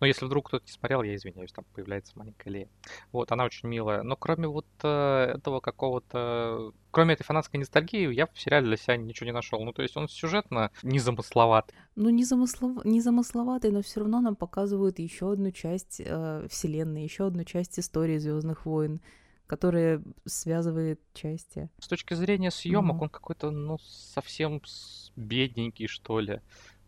но 0.00 0.06
если 0.06 0.24
вдруг 0.24 0.48
кто-то 0.48 0.64
не 0.66 0.72
смотрел, 0.72 1.02
я 1.02 1.14
извиняюсь, 1.14 1.52
там 1.52 1.64
появляется 1.74 2.12
маленькая 2.16 2.50
Лея. 2.50 2.68
Вот, 3.12 3.30
она 3.32 3.44
очень 3.44 3.68
милая. 3.68 4.02
Но 4.02 4.16
кроме 4.16 4.48
вот 4.48 4.66
э, 4.82 5.34
этого 5.36 5.60
какого-то... 5.60 6.72
Кроме 6.90 7.14
этой 7.14 7.22
фанатской 7.24 7.60
ностальгии, 7.60 8.12
я 8.12 8.26
в 8.26 8.40
сериале 8.40 8.66
для 8.66 8.76
себя 8.76 8.96
ничего 8.96 9.26
не 9.26 9.32
нашел. 9.32 9.62
Ну, 9.62 9.72
то 9.72 9.82
есть 9.82 9.96
он 9.96 10.08
сюжетно 10.08 10.70
незамысловат. 10.82 11.72
Ну, 11.94 12.08
незамыслов... 12.10 12.84
незамысловатый, 12.84 13.70
но 13.70 13.82
все 13.82 14.00
равно 14.00 14.20
нам 14.20 14.36
показывают 14.36 14.98
еще 14.98 15.32
одну 15.32 15.52
часть 15.52 16.00
э, 16.04 16.46
вселенной, 16.50 17.04
еще 17.04 17.26
одну 17.26 17.44
часть 17.44 17.78
истории 17.78 18.18
Звездных 18.18 18.66
войн 18.66 19.00
которая 19.46 20.00
связывает 20.26 21.00
части. 21.12 21.68
С 21.80 21.88
точки 21.88 22.14
зрения 22.14 22.52
съемок, 22.52 22.98
mm-hmm. 22.98 23.02
он 23.02 23.08
какой-то, 23.08 23.50
ну, 23.50 23.78
совсем 23.78 24.62
бедненький, 25.16 25.88
что 25.88 26.20
ли. 26.20 26.40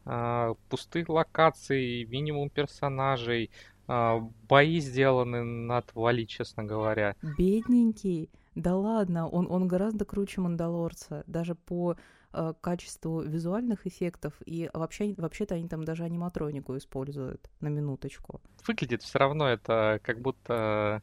А, 0.05 0.55
пустых 0.69 1.09
локаций, 1.09 2.05
минимум 2.05 2.51
персонажей, 2.51 3.51
а, 3.87 4.19
бои 4.49 4.81
сделаны 4.81 5.43
на 5.45 5.79
отвали, 5.79 6.25
честно 6.25 6.65
говоря. 6.65 7.17
Бедненький. 7.39 8.31
Да 8.55 8.77
ладно, 8.77 9.29
он, 9.29 9.47
он 9.51 9.67
гораздо 9.67 10.05
круче 10.05 10.41
Мандалорца, 10.41 11.25
даже 11.27 11.55
по 11.55 11.97
э, 12.35 12.53
качеству 12.61 13.23
визуальных 13.23 13.87
эффектов, 13.87 14.35
и 14.45 14.69
вообще, 14.75 15.15
вообще-то 15.17 15.55
они 15.55 15.69
там 15.69 15.85
даже 15.85 16.05
аниматронику 16.05 16.77
используют, 16.77 17.49
на 17.61 17.69
минуточку. 17.69 18.43
Выглядит 18.67 19.03
все 19.03 19.19
равно 19.19 19.49
это 19.49 20.01
как 20.03 20.21
будто 20.21 21.03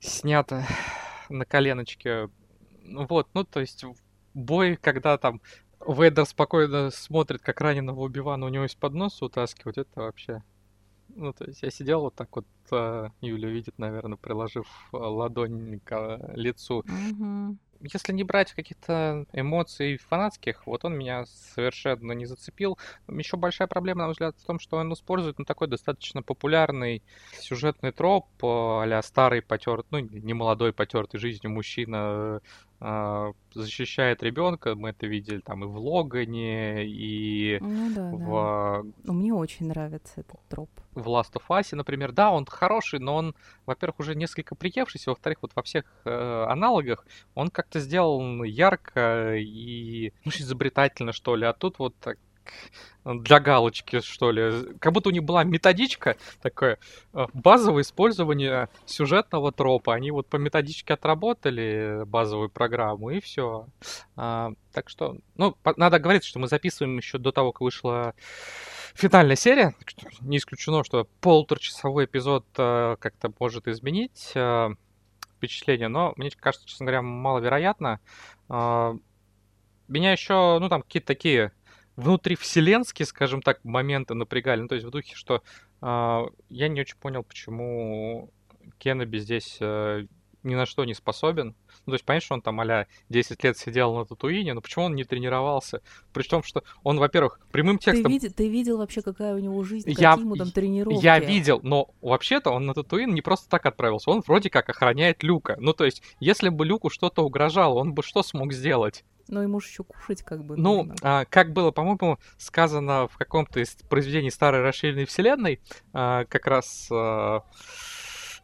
снято 0.00 0.64
на 1.28 1.44
коленочке. 1.44 2.30
Ну 2.84 3.06
вот, 3.06 3.28
ну 3.34 3.44
то 3.44 3.60
есть 3.60 3.84
бой, 4.32 4.76
когда 4.76 5.18
там 5.18 5.42
Вейдер 5.86 6.26
спокойно 6.26 6.90
смотрит, 6.90 7.42
как 7.42 7.60
раненого 7.60 8.00
Убивана 8.00 8.46
у 8.46 8.48
него 8.48 8.66
из-под 8.66 8.94
носа 8.94 9.24
утаскивать, 9.24 9.78
это 9.78 10.00
вообще... 10.00 10.42
Ну, 11.16 11.32
то 11.32 11.44
есть 11.44 11.62
я 11.62 11.70
сидел 11.70 12.02
вот 12.02 12.14
так 12.14 12.34
вот, 12.36 12.46
а, 12.70 13.10
Юля 13.20 13.48
видит, 13.48 13.78
наверное, 13.78 14.16
приложив 14.16 14.68
а, 14.92 14.96
ладонь 14.96 15.80
к 15.80 16.20
лицу. 16.34 16.82
Mm-hmm 16.82 17.56
если 17.80 18.12
не 18.12 18.24
брать 18.24 18.52
каких-то 18.52 19.26
эмоций 19.32 19.96
фанатских, 19.96 20.66
вот 20.66 20.84
он 20.84 20.98
меня 20.98 21.24
совершенно 21.26 22.12
не 22.12 22.26
зацепил. 22.26 22.78
Еще 23.08 23.36
большая 23.36 23.68
проблема, 23.68 24.00
на 24.00 24.04
мой 24.06 24.12
взгляд, 24.12 24.36
в 24.38 24.44
том, 24.44 24.58
что 24.58 24.76
он 24.76 24.92
использует 24.92 25.38
ну, 25.38 25.44
такой 25.44 25.68
достаточно 25.68 26.22
популярный 26.22 27.02
сюжетный 27.38 27.92
троп 27.92 28.26
а 28.42 29.00
старый 29.02 29.42
потертый, 29.42 29.86
ну, 29.90 29.98
не 30.00 30.34
молодой 30.34 30.72
потертый 30.72 31.18
жизнью 31.18 31.52
мужчина 31.52 32.40
защищает 33.52 34.22
ребенка. 34.22 34.74
Мы 34.74 34.90
это 34.90 35.06
видели 35.06 35.40
там 35.40 35.64
и 35.64 35.66
в 35.66 35.76
Логане, 35.76 36.86
и 36.86 37.58
ну, 37.60 37.94
да, 37.94 38.10
в... 38.10 38.82
Да. 38.82 38.90
Ну, 39.04 39.12
мне 39.12 39.34
очень 39.34 39.68
нравится 39.68 40.20
этот 40.20 40.40
троп. 40.48 40.70
В 40.94 41.06
Last 41.08 41.34
of 41.34 41.42
Us, 41.48 41.74
например. 41.76 42.12
Да, 42.12 42.30
он 42.30 42.46
хороший, 42.46 42.98
но 42.98 43.16
он, 43.16 43.34
во-первых, 43.66 44.00
уже 44.00 44.14
несколько 44.14 44.54
приевшийся, 44.54 45.10
во-вторых, 45.10 45.38
вот 45.42 45.52
во 45.54 45.62
всех 45.62 45.84
э, 46.04 46.44
аналогах 46.48 47.06
он 47.34 47.48
как-то 47.48 47.80
сделан 47.80 48.42
ярко 48.44 49.36
и 49.36 50.12
ну, 50.24 50.32
изобретательно, 50.34 51.12
что 51.12 51.36
ли. 51.36 51.44
А 51.44 51.52
тут 51.52 51.78
вот 51.78 51.94
так 51.98 52.18
для 53.04 53.40
галочки, 53.40 54.00
что 54.00 54.30
ли. 54.30 54.74
Как 54.78 54.92
будто 54.92 55.08
у 55.08 55.12
них 55.12 55.24
была 55.24 55.44
методичка, 55.44 56.16
такое 56.42 56.78
э, 57.14 57.26
базовое 57.32 57.82
использование 57.82 58.68
сюжетного 58.86 59.52
тропа. 59.52 59.94
Они 59.94 60.10
вот 60.10 60.26
по 60.26 60.36
методичке 60.36 60.94
отработали 60.94 62.02
базовую 62.04 62.50
программу, 62.50 63.10
и 63.10 63.20
все. 63.20 63.66
А, 64.16 64.52
так 64.72 64.88
что, 64.88 65.16
ну, 65.36 65.56
надо 65.76 65.98
говорить, 65.98 66.24
что 66.24 66.38
мы 66.38 66.48
записываем 66.48 66.96
еще 66.98 67.18
до 67.18 67.32
того, 67.32 67.52
как 67.52 67.62
вышла 67.62 68.14
финальная 68.94 69.36
серия. 69.36 69.74
Не 70.20 70.36
исключено, 70.36 70.84
что 70.84 71.08
полуторачасовой 71.20 72.04
эпизод 72.04 72.44
а, 72.58 72.96
как-то 72.96 73.32
может 73.38 73.66
изменить 73.66 74.32
а, 74.34 74.72
впечатление, 75.36 75.88
но 75.88 76.12
мне 76.16 76.30
кажется, 76.30 76.68
честно 76.68 76.84
говоря, 76.84 77.02
маловероятно. 77.02 78.00
А, 78.48 78.94
меня 79.88 80.12
еще, 80.12 80.58
ну, 80.60 80.68
там 80.68 80.82
какие-то 80.82 81.06
такие 81.08 81.52
внутривселенские, 82.00 83.06
скажем 83.06 83.42
так, 83.42 83.64
моменты 83.64 84.14
напрягали. 84.14 84.62
Ну, 84.62 84.68
то 84.68 84.74
есть 84.74 84.86
в 84.86 84.90
духе, 84.90 85.14
что 85.14 85.42
э, 85.82 86.22
я 86.48 86.68
не 86.68 86.80
очень 86.80 86.96
понял, 86.96 87.22
почему 87.22 88.30
Кеннеби 88.78 89.18
здесь 89.18 89.58
э, 89.60 90.06
ни 90.42 90.54
на 90.54 90.66
что 90.66 90.84
не 90.84 90.94
способен. 90.94 91.54
Ну, 91.86 91.92
то 91.92 91.94
есть, 91.94 92.04
понятно, 92.04 92.24
что 92.24 92.34
он 92.34 92.42
там 92.42 92.60
а 92.60 92.86
10 93.08 93.44
лет 93.44 93.58
сидел 93.58 93.94
на 93.94 94.04
Татуине, 94.04 94.54
но 94.54 94.60
почему 94.60 94.86
он 94.86 94.94
не 94.94 95.04
тренировался? 95.04 95.82
Причем, 96.12 96.42
что 96.42 96.62
он, 96.82 96.98
во-первых, 96.98 97.40
прямым 97.52 97.78
текстом... 97.78 98.04
Ты, 98.04 98.10
види, 98.10 98.28
ты 98.28 98.48
видел 98.48 98.78
вообще, 98.78 99.02
какая 99.02 99.34
у 99.34 99.38
него 99.38 99.62
жизнь, 99.64 99.90
я, 99.90 100.12
какие 100.12 100.24
ему 100.24 100.36
там 100.36 100.50
тренировки? 100.50 101.02
Я 101.02 101.18
видел, 101.18 101.60
но 101.62 101.90
вообще-то 102.00 102.50
он 102.50 102.66
на 102.66 102.74
Татуин 102.74 103.14
не 103.14 103.22
просто 103.22 103.48
так 103.48 103.66
отправился, 103.66 104.10
он 104.10 104.22
вроде 104.26 104.50
как 104.50 104.68
охраняет 104.68 105.22
Люка. 105.22 105.56
Ну, 105.58 105.72
то 105.72 105.84
есть, 105.84 106.02
если 106.20 106.48
бы 106.48 106.64
Люку 106.64 106.90
что-то 106.90 107.22
угрожало, 107.22 107.74
он 107.74 107.92
бы 107.92 108.02
что 108.02 108.22
смог 108.22 108.52
сделать? 108.52 109.04
Но 109.30 109.42
ему 109.42 109.60
же 109.60 109.68
еще 109.68 109.84
кушать 109.84 110.22
как 110.22 110.44
бы 110.44 110.56
Ну, 110.56 110.92
а, 111.02 111.24
как 111.24 111.52
было, 111.52 111.70
по-моему, 111.70 112.18
сказано 112.36 113.06
в 113.06 113.16
каком-то 113.16 113.60
из 113.60 113.70
произведений 113.88 114.30
старой 114.30 114.60
расширенной 114.62 115.04
вселенной, 115.04 115.60
а, 115.92 116.24
как 116.24 116.46
раз 116.46 116.88
а, 116.90 117.44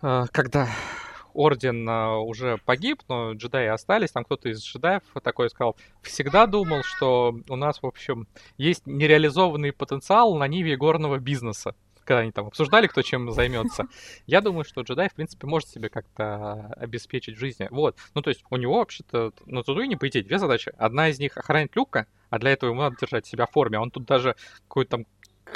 а, 0.00 0.26
когда 0.32 0.68
орден 1.34 1.88
а, 1.88 2.18
уже 2.18 2.58
погиб, 2.64 3.02
но 3.08 3.32
джедаи 3.32 3.66
остались, 3.66 4.12
там 4.12 4.24
кто-то 4.24 4.48
из 4.48 4.62
джедаев 4.62 5.02
такой 5.22 5.50
сказал, 5.50 5.76
всегда 6.02 6.46
думал, 6.46 6.82
что 6.82 7.36
у 7.48 7.56
нас, 7.56 7.82
в 7.82 7.86
общем, 7.86 8.26
есть 8.56 8.86
нереализованный 8.86 9.72
потенциал 9.72 10.36
на 10.36 10.46
ниве 10.46 10.76
горного 10.76 11.18
бизнеса 11.18 11.74
когда 12.06 12.20
они 12.20 12.32
там 12.32 12.46
обсуждали, 12.46 12.86
кто 12.86 13.02
чем 13.02 13.30
займется. 13.32 13.86
Я 14.26 14.40
думаю, 14.40 14.64
что 14.64 14.82
джедай, 14.82 15.08
в 15.08 15.14
принципе, 15.14 15.46
может 15.46 15.68
себе 15.68 15.88
как-то 15.88 16.72
обеспечить 16.76 17.36
жизнь. 17.36 17.66
Вот. 17.70 17.98
Ну, 18.14 18.22
то 18.22 18.30
есть 18.30 18.44
у 18.48 18.56
него 18.56 18.78
вообще-то 18.78 19.32
на 19.44 19.62
Тудуине, 19.62 19.96
по 19.96 20.08
идее, 20.08 20.22
две 20.22 20.38
задачи. 20.38 20.72
Одна 20.78 21.08
из 21.08 21.18
них 21.18 21.36
охранить 21.36 21.74
люка, 21.74 22.06
а 22.30 22.38
для 22.38 22.52
этого 22.52 22.70
ему 22.70 22.80
надо 22.80 22.96
держать 23.00 23.26
себя 23.26 23.46
в 23.46 23.50
форме. 23.50 23.78
Он 23.78 23.90
тут 23.90 24.04
даже 24.04 24.36
какой-то 24.68 24.90
там 24.90 25.06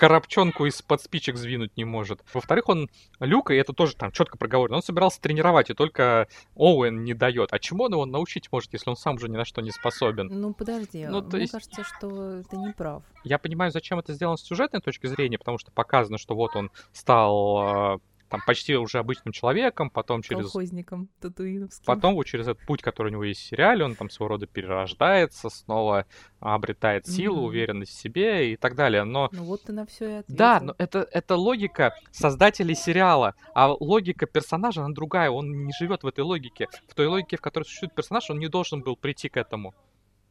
коробчонку 0.00 0.64
из-под 0.64 1.02
спичек 1.02 1.36
сдвинуть 1.36 1.76
не 1.76 1.84
может. 1.84 2.22
Во-вторых, 2.32 2.70
он 2.70 2.88
Люка, 3.18 3.52
и 3.52 3.58
это 3.58 3.74
тоже 3.74 3.94
там 3.96 4.12
четко 4.12 4.38
проговорено, 4.38 4.76
он 4.76 4.82
собирался 4.82 5.20
тренировать, 5.20 5.68
и 5.68 5.74
только 5.74 6.26
Оуэн 6.54 7.04
не 7.04 7.12
дает. 7.12 7.52
А 7.52 7.58
чему 7.58 7.84
он 7.84 7.92
его 7.92 8.06
научить 8.06 8.48
может, 8.50 8.72
если 8.72 8.88
он 8.88 8.96
сам 8.96 9.18
же 9.18 9.28
ни 9.28 9.36
на 9.36 9.44
что 9.44 9.60
не 9.60 9.70
способен? 9.70 10.28
Ну, 10.28 10.54
подожди, 10.54 11.06
ну, 11.06 11.20
мне 11.20 11.40
есть... 11.40 11.52
кажется, 11.52 11.84
что 11.84 12.42
ты 12.44 12.56
не 12.56 12.72
прав. 12.72 13.02
Я 13.24 13.38
понимаю, 13.38 13.72
зачем 13.72 13.98
это 13.98 14.14
сделано 14.14 14.38
с 14.38 14.42
сюжетной 14.42 14.80
точки 14.80 15.06
зрения, 15.06 15.36
потому 15.36 15.58
что 15.58 15.70
показано, 15.70 16.16
что 16.16 16.34
вот 16.34 16.56
он 16.56 16.70
стал 16.94 17.58
а, 17.58 18.00
там 18.30 18.40
почти 18.46 18.76
уже 18.76 18.98
обычным 18.98 19.32
человеком, 19.32 19.90
потом 19.90 20.22
через... 20.22 20.44
Колхозником 20.44 21.08
татуиновским. 21.20 21.84
Потом 21.84 22.14
вот 22.14 22.24
через 22.24 22.46
этот 22.46 22.64
путь, 22.64 22.80
который 22.80 23.08
у 23.08 23.10
него 23.10 23.24
есть 23.24 23.40
в 23.40 23.44
сериале, 23.44 23.84
он 23.84 23.96
там 23.96 24.08
своего 24.08 24.28
рода 24.28 24.46
перерождается, 24.46 25.50
снова 25.50 26.06
обретает 26.38 27.06
силу, 27.06 27.42
mm-hmm. 27.42 27.46
уверенность 27.46 27.92
в 27.92 28.00
себе 28.00 28.52
и 28.52 28.56
так 28.56 28.76
далее, 28.76 29.02
но... 29.02 29.28
Ну 29.32 29.42
вот 29.42 29.64
ты 29.64 29.72
на 29.72 29.84
все 29.84 30.04
и 30.04 30.12
ответил. 30.18 30.38
Да, 30.38 30.60
но 30.60 30.74
это, 30.78 31.06
это 31.10 31.34
логика 31.36 31.92
создателей 32.12 32.76
сериала, 32.76 33.34
а 33.52 33.72
логика 33.72 34.26
персонажа, 34.26 34.84
она 34.84 34.94
другая, 34.94 35.30
он 35.30 35.64
не 35.64 35.72
живет 35.76 36.04
в 36.04 36.06
этой 36.06 36.20
логике. 36.20 36.68
В 36.88 36.94
той 36.94 37.08
логике, 37.08 37.36
в 37.36 37.40
которой 37.40 37.64
существует 37.64 37.94
персонаж, 37.94 38.30
он 38.30 38.38
не 38.38 38.48
должен 38.48 38.82
был 38.82 38.96
прийти 38.96 39.28
к 39.28 39.36
этому. 39.36 39.74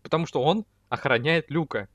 Потому 0.04 0.26
что 0.26 0.42
он 0.42 0.66
охраняет 0.88 1.52
Люка. 1.52 1.90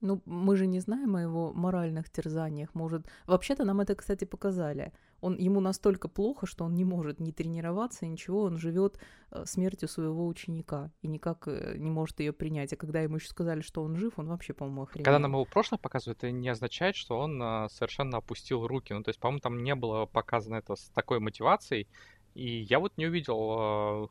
Ну, 0.00 0.22
мы 0.26 0.56
же 0.56 0.66
не 0.66 0.80
знаем 0.80 1.16
о 1.16 1.22
его 1.22 1.52
моральных 1.52 2.10
терзаниях. 2.10 2.74
Может, 2.74 3.06
вообще-то 3.26 3.64
нам 3.64 3.80
это, 3.80 3.94
кстати, 3.94 4.24
показали. 4.24 4.92
Он 5.20 5.36
ему 5.36 5.60
настолько 5.60 6.08
плохо, 6.08 6.46
что 6.46 6.64
он 6.64 6.74
не 6.74 6.84
может 6.84 7.18
ни 7.20 7.32
тренироваться, 7.32 8.06
ничего. 8.06 8.42
Он 8.42 8.58
живет 8.58 9.00
э, 9.30 9.44
смертью 9.46 9.88
своего 9.88 10.26
ученика 10.26 10.92
и 11.02 11.08
никак 11.08 11.48
э, 11.48 11.74
не 11.76 11.90
может 11.90 12.20
ее 12.20 12.32
принять. 12.32 12.72
А 12.72 12.76
когда 12.76 13.00
ему 13.00 13.16
еще 13.16 13.28
сказали, 13.28 13.60
что 13.60 13.82
он 13.82 13.96
жив, 13.96 14.12
он 14.18 14.28
вообще, 14.28 14.52
по-моему, 14.52 14.82
охренел. 14.82 15.04
Когда 15.04 15.18
нам 15.18 15.32
его 15.32 15.44
прошлое 15.44 15.78
показывают, 15.78 16.18
это 16.18 16.30
не 16.30 16.48
означает, 16.48 16.94
что 16.94 17.18
он 17.18 17.42
а, 17.42 17.68
совершенно 17.68 18.18
опустил 18.18 18.66
руки. 18.66 18.92
Ну, 18.92 19.02
то 19.02 19.08
есть, 19.08 19.18
по-моему, 19.18 19.40
там 19.40 19.62
не 19.64 19.74
было 19.74 20.06
показано 20.06 20.56
это 20.56 20.76
с 20.76 20.88
такой 20.94 21.18
мотивацией. 21.18 21.88
И 22.34 22.60
я 22.60 22.78
вот 22.78 22.96
не 22.96 23.06
увидел 23.06 24.10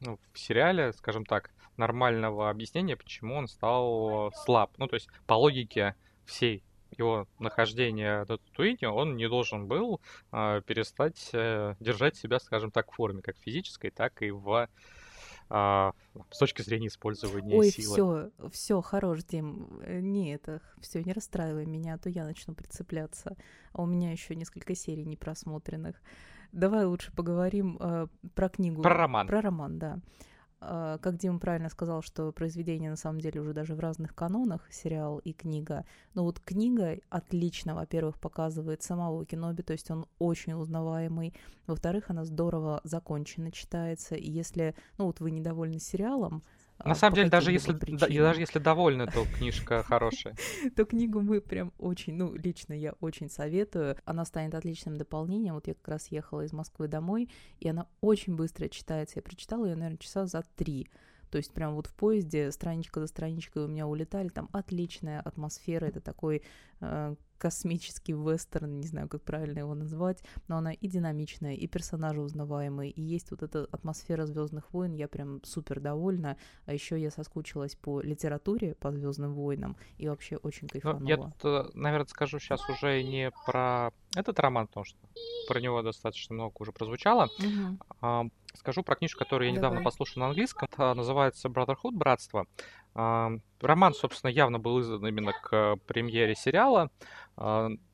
ну, 0.00 0.18
в 0.32 0.38
сериале, 0.38 0.92
скажем 0.92 1.24
так, 1.24 1.50
нормального 1.76 2.50
объяснения, 2.50 2.96
почему 2.96 3.36
он 3.36 3.48
стал 3.48 4.32
слаб. 4.44 4.72
Ну, 4.78 4.86
то 4.86 4.94
есть, 4.94 5.08
по 5.26 5.34
логике 5.34 5.94
всей 6.24 6.62
его 6.96 7.26
нахождения 7.38 8.20
на 8.20 8.38
Татуине, 8.38 8.88
он 8.88 9.16
не 9.16 9.28
должен 9.28 9.66
был 9.66 10.00
э, 10.32 10.62
перестать 10.66 11.30
э, 11.32 11.74
держать 11.80 12.16
себя, 12.16 12.38
скажем 12.38 12.70
так, 12.70 12.92
в 12.92 12.94
форме, 12.94 13.20
как 13.20 13.36
физической, 13.38 13.90
так 13.90 14.22
и 14.22 14.30
в 14.30 14.68
а, 15.50 15.92
с 16.30 16.38
точки 16.38 16.62
зрения 16.62 16.88
использования 16.88 17.54
Ой, 17.54 17.70
силы. 17.70 18.30
все, 18.40 18.48
все, 18.50 18.80
хорош, 18.80 19.24
Дим. 19.24 19.68
Э, 19.82 20.00
не, 20.00 20.34
это 20.34 20.60
все, 20.80 21.02
не 21.02 21.12
расстраивай 21.12 21.66
меня, 21.66 21.94
а 21.94 21.98
то 21.98 22.08
я 22.08 22.24
начну 22.24 22.54
прицепляться. 22.54 23.36
А 23.72 23.82
у 23.82 23.86
меня 23.86 24.10
еще 24.10 24.34
несколько 24.34 24.74
серий 24.74 25.04
не 25.04 25.16
просмотренных. 25.16 26.00
Давай 26.52 26.84
лучше 26.84 27.12
поговорим 27.12 27.76
э, 27.78 28.06
про 28.34 28.48
книгу. 28.48 28.82
Про 28.82 28.94
роман. 28.94 29.26
Про 29.26 29.42
роман, 29.42 29.78
да. 29.78 29.98
Э, 30.66 30.98
как 31.00 31.16
Дима 31.16 31.38
правильно 31.38 31.68
сказал, 31.68 32.02
что 32.02 32.32
произведение 32.32 32.90
на 32.90 32.96
самом 32.96 33.20
деле 33.20 33.40
уже 33.40 33.52
даже 33.52 33.74
в 33.74 33.80
разных 33.80 34.14
канонах, 34.14 34.66
сериал 34.70 35.18
и 35.18 35.32
книга. 35.32 35.84
Но 36.14 36.24
вот 36.24 36.40
книга 36.40 36.98
отлично, 37.10 37.74
во-первых, 37.74 38.18
показывает 38.18 38.82
самого 38.82 39.24
Киноби, 39.24 39.62
то 39.62 39.72
есть 39.72 39.90
он 39.90 40.06
очень 40.18 40.54
узнаваемый. 40.54 41.34
Во-вторых, 41.66 42.10
она 42.10 42.24
здорово 42.24 42.80
закончена 42.84 43.50
читается. 43.50 44.14
И 44.14 44.30
если, 44.30 44.74
ну 44.98 45.06
вот 45.06 45.20
вы 45.20 45.30
недовольны 45.30 45.78
сериалом, 45.78 46.42
на 46.78 46.92
а, 46.92 46.94
самом 46.94 47.14
деле, 47.14 47.30
даже 47.30 47.52
если, 47.52 47.72
да, 47.72 48.08
даже 48.08 48.40
если 48.40 48.58
довольны, 48.58 49.06
то 49.06 49.24
книжка 49.38 49.82
хорошая. 49.82 50.34
То 50.76 50.84
книгу 50.84 51.20
мы 51.20 51.40
прям 51.40 51.72
очень, 51.78 52.14
ну, 52.14 52.34
лично 52.34 52.72
я 52.74 52.94
очень 53.00 53.30
советую. 53.30 53.96
Она 54.04 54.24
станет 54.24 54.54
отличным 54.54 54.96
дополнением. 54.96 55.54
Вот 55.54 55.68
я 55.68 55.74
как 55.74 55.88
раз 55.88 56.08
ехала 56.08 56.42
из 56.42 56.52
Москвы 56.52 56.88
домой, 56.88 57.30
и 57.60 57.68
она 57.68 57.86
очень 58.00 58.34
быстро 58.34 58.68
читается. 58.68 59.18
Я 59.18 59.22
прочитала 59.22 59.66
ее, 59.66 59.76
наверное, 59.76 59.98
часа 59.98 60.26
за 60.26 60.42
три. 60.56 60.88
То 61.30 61.38
есть 61.38 61.52
прям 61.52 61.74
вот 61.74 61.86
в 61.86 61.94
поезде 61.94 62.52
страничка 62.52 63.00
за 63.00 63.06
страничкой 63.06 63.64
у 63.64 63.68
меня 63.68 63.86
улетали, 63.86 64.28
там 64.28 64.48
отличная 64.52 65.20
атмосфера, 65.20 65.86
это 65.86 66.00
такой 66.00 66.42
э, 66.80 67.16
космический 67.44 68.14
вестерн, 68.14 68.80
не 68.80 68.86
знаю, 68.86 69.06
как 69.06 69.22
правильно 69.22 69.58
его 69.58 69.74
назвать, 69.74 70.24
но 70.48 70.56
она 70.56 70.72
и 70.72 70.88
динамичная, 70.88 71.52
и 71.52 71.66
персонажи 71.66 72.22
узнаваемые, 72.22 72.90
и 72.90 73.02
есть 73.02 73.30
вот 73.30 73.42
эта 73.42 73.68
атмосфера 73.70 74.24
Звездных 74.24 74.72
войн, 74.72 74.94
я 74.94 75.08
прям 75.08 75.44
супер 75.44 75.78
довольна. 75.78 76.38
А 76.64 76.72
еще 76.72 76.98
я 76.98 77.10
соскучилась 77.10 77.76
по 77.76 78.00
литературе, 78.00 78.76
по 78.76 78.90
Звездным 78.92 79.34
войнам, 79.34 79.76
и 79.98 80.08
вообще 80.08 80.36
очень 80.36 80.68
кайфанула. 80.68 81.00
Ну, 81.00 81.06
я 81.06 81.16
тут, 81.18 81.44
э, 81.44 81.70
наверное, 81.74 82.06
скажу 82.06 82.38
сейчас 82.38 82.66
уже 82.70 83.02
не 83.02 83.30
про 83.44 83.90
этот 84.14 84.38
роман, 84.40 84.66
потому 84.66 84.84
что 84.84 84.98
про 85.48 85.60
него 85.60 85.82
достаточно 85.82 86.34
много 86.34 86.54
уже 86.58 86.72
прозвучало. 86.72 87.28
Угу. 87.38 88.30
Скажу 88.54 88.82
про 88.82 88.96
книжку, 88.96 89.18
которую 89.18 89.48
я 89.48 89.52
недавно 89.52 89.78
Давай. 89.78 89.84
послушал 89.84 90.20
на 90.20 90.26
английском. 90.28 90.68
Это 90.70 90.94
называется 90.94 91.48
Brotherhood, 91.48 91.92
Братство. 91.92 92.46
Роман, 92.94 93.94
собственно, 93.94 94.30
явно 94.30 94.58
был 94.60 94.80
издан 94.80 95.06
именно 95.06 95.32
к 95.32 95.76
премьере 95.86 96.34
сериала, 96.34 96.90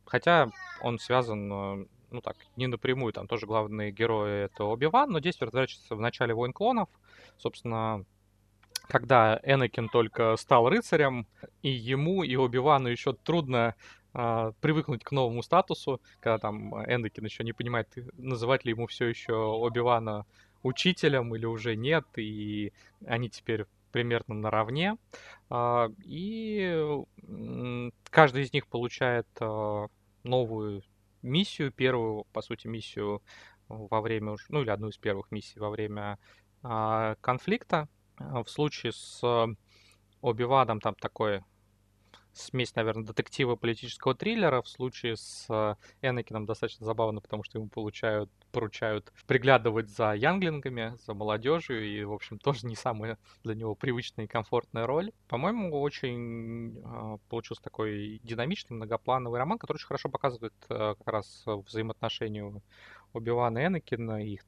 хотя 0.04 0.48
он 0.83 0.98
связан, 0.98 1.52
э, 1.52 1.87
ну 2.11 2.20
так, 2.20 2.37
не 2.56 2.66
напрямую, 2.66 3.12
там 3.12 3.28
тоже 3.28 3.46
главные 3.46 3.92
герои 3.92 4.44
это 4.44 4.64
Оби-Ван, 4.64 5.11
но 5.11 5.20
действие 5.20 5.46
разворачивается 5.46 5.94
в 5.94 6.00
начале 6.00 6.35
«Войн 6.35 6.52
клонов». 6.52 6.88
Собственно, 7.38 8.04
когда 8.88 9.40
Энакин 9.44 9.88
только 9.88 10.37
стал 10.37 10.68
рыцарем, 10.68 11.26
и 11.62 11.70
ему, 11.70 12.24
и 12.24 12.35
Оби-Вану 12.35 12.88
еще 12.88 13.12
трудно 13.12 13.76
а, 14.12 14.53
привыкнуть 14.61 15.05
к 15.05 15.12
новому 15.12 15.42
статусу, 15.42 16.01
когда 16.20 16.38
там 16.38 16.75
Энакин 16.75 17.25
еще 17.25 17.44
не 17.44 17.53
понимает, 17.53 17.88
называть 18.14 18.64
ли 18.64 18.70
ему 18.70 18.87
все 18.87 19.07
еще 19.07 19.35
Оби-Вана 19.35 20.27
учителем 20.62 21.35
или 21.35 21.46
уже 21.46 21.77
нет, 21.77 22.05
и 22.16 22.73
они 23.07 23.31
теперь 23.31 23.66
примерно 23.92 24.35
наравне. 24.35 24.96
А, 25.49 25.90
и 26.05 27.03
каждый 28.11 28.42
из 28.42 28.53
них 28.53 28.66
получает 28.66 29.29
а, 29.40 29.87
новую 30.25 30.83
миссию, 31.23 31.70
первую, 31.70 32.25
по 32.33 32.42
сути, 32.42 32.66
миссию 32.66 33.23
во 33.68 34.01
время, 34.01 34.37
ну 34.49 34.62
или 34.62 34.70
одну 34.70 34.88
из 34.88 34.99
первых 34.99 35.31
миссий 35.31 35.61
во 35.61 35.70
время 35.70 36.18
конфликта. 37.20 37.88
В 38.18 38.46
случае 38.49 38.92
с 38.92 39.23
Оби-Ваном 40.20 40.81
там 40.81 40.94
такой 40.94 41.42
смесь, 42.40 42.74
наверное, 42.74 43.05
детектива 43.05 43.57
политического 43.57 44.14
триллера. 44.14 44.62
В 44.62 44.68
случае 44.68 45.16
с 45.16 45.46
э, 45.48 45.74
Энакином 46.03 46.46
достаточно 46.46 46.87
забавно, 46.87 47.20
потому 47.20 47.42
что 47.44 47.59
ему 47.59 47.68
получают, 47.68 48.31
поручают 48.53 49.12
приглядывать 49.26 49.88
за 49.88 50.14
янглингами, 50.14 50.96
за 51.05 51.14
молодежью, 51.14 51.87
и, 51.87 52.03
в 52.05 52.12
общем, 52.12 52.38
тоже 52.42 52.66
не 52.66 52.76
самая 52.76 53.18
для 53.44 53.55
него 53.55 53.74
привычная 53.74 54.24
и 54.24 54.29
комфортная 54.29 54.87
роль. 54.87 55.12
По-моему, 55.29 55.81
очень 55.81 56.79
э, 56.79 57.18
получился 57.29 57.62
такой 57.62 58.20
динамичный, 58.24 58.76
многоплановый 58.76 59.38
роман, 59.38 59.59
который 59.59 59.76
очень 59.76 59.87
хорошо 59.87 60.09
показывает 60.09 60.55
э, 60.68 60.94
как 60.98 61.09
раз 61.09 61.44
взаимоотношения 61.46 62.62
Оби-Вана 63.12 63.59
и 63.59 63.66
Энакина, 63.66 64.24
их 64.24 64.44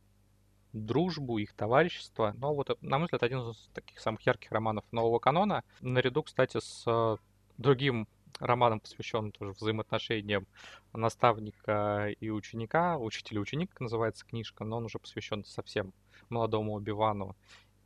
дружбу, 0.72 1.38
их 1.38 1.52
товарищество. 1.52 2.34
Но 2.36 2.54
вот, 2.54 2.76
на 2.80 2.98
мой 2.98 3.06
взгляд, 3.06 3.22
один 3.22 3.40
из 3.40 3.68
таких 3.74 4.00
самых 4.00 4.22
ярких 4.22 4.50
романов 4.52 4.84
нового 4.90 5.18
канона. 5.18 5.64
Наряду, 5.80 6.22
кстати, 6.22 6.58
с 6.60 7.18
другим 7.62 8.06
романом, 8.38 8.80
посвященным 8.80 9.32
тоже 9.32 9.52
взаимоотношениям 9.52 10.46
наставника 10.92 12.08
и 12.20 12.30
ученика. 12.30 12.98
Учитель 12.98 13.36
и 13.36 13.40
ученик 13.40 13.78
называется 13.80 14.26
книжка, 14.26 14.64
но 14.64 14.78
он 14.78 14.84
уже 14.84 14.98
посвящен 14.98 15.44
совсем 15.44 15.92
молодому 16.28 16.74
Оби-Вану 16.74 17.36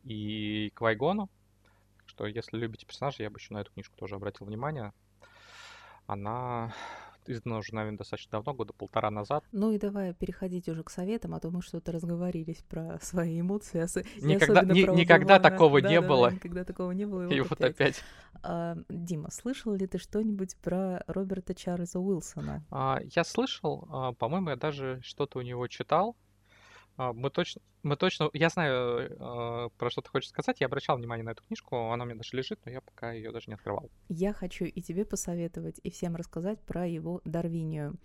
и 0.04 0.72
Квайгону. 0.74 1.28
Что, 2.06 2.26
если 2.26 2.56
любите 2.56 2.86
персонажей, 2.86 3.24
я 3.24 3.30
бы 3.30 3.38
еще 3.38 3.52
на 3.52 3.58
эту 3.58 3.72
книжку 3.72 3.96
тоже 3.96 4.14
обратил 4.14 4.46
внимание. 4.46 4.92
Она 6.06 6.72
издана 7.28 7.58
уже, 7.58 7.74
наверное, 7.74 7.98
достаточно 7.98 8.32
давно, 8.32 8.54
года 8.54 8.72
полтора 8.72 9.10
назад. 9.10 9.44
Ну 9.52 9.72
и 9.72 9.78
давай 9.78 10.14
переходить 10.14 10.68
уже 10.68 10.82
к 10.82 10.90
советам, 10.90 11.34
а 11.34 11.40
то 11.40 11.50
мы 11.50 11.62
что-то 11.62 11.92
разговорились 11.92 12.62
про 12.68 12.98
свои 13.00 13.40
эмоции. 13.40 13.82
Ос... 13.82 13.96
Никогда, 14.20 14.62
ни, 14.62 14.80
никогда 14.96 15.38
такого 15.38 15.80
да, 15.80 15.88
не 15.88 16.00
да, 16.00 16.06
было. 16.06 16.30
Да, 16.30 16.36
никогда 16.36 16.64
такого 16.64 16.92
не 16.92 17.06
было. 17.06 17.28
И, 17.28 17.36
и 17.36 17.40
вот 17.40 17.52
опять. 17.52 17.74
опять. 17.74 18.04
А, 18.42 18.76
Дима, 18.88 19.30
слышал 19.30 19.74
ли 19.74 19.86
ты 19.86 19.98
что-нибудь 19.98 20.56
про 20.58 21.02
Роберта 21.06 21.54
Чарльза 21.54 21.98
Уилсона? 21.98 22.64
А, 22.70 23.00
я 23.14 23.24
слышал, 23.24 23.86
а, 23.90 24.12
по-моему, 24.12 24.50
я 24.50 24.56
даже 24.56 25.00
что-то 25.02 25.38
у 25.38 25.42
него 25.42 25.66
читал. 25.68 26.16
А, 26.96 27.12
мы 27.12 27.30
точно, 27.30 27.60
мы 27.82 27.96
точно, 27.96 28.30
я 28.32 28.48
знаю, 28.48 29.10
э, 29.10 29.68
про 29.76 29.90
что 29.90 30.00
ты 30.00 30.08
хочешь 30.08 30.30
сказать. 30.30 30.60
Я 30.60 30.66
обращал 30.66 30.96
внимание 30.96 31.24
на 31.24 31.30
эту 31.30 31.42
книжку, 31.44 31.90
она 31.90 32.04
у 32.04 32.06
меня 32.06 32.16
даже 32.16 32.36
лежит, 32.36 32.58
но 32.64 32.72
я 32.72 32.80
пока 32.80 33.12
ее 33.12 33.32
даже 33.32 33.46
не 33.48 33.54
открывал. 33.54 33.90
Я 34.08 34.32
хочу 34.32 34.64
и 34.64 34.80
тебе 34.80 35.04
посоветовать, 35.04 35.78
и 35.82 35.90
всем 35.90 36.16
рассказать 36.16 36.60
про 36.62 36.86
его 36.86 37.20
Дарвинию. 37.24 37.96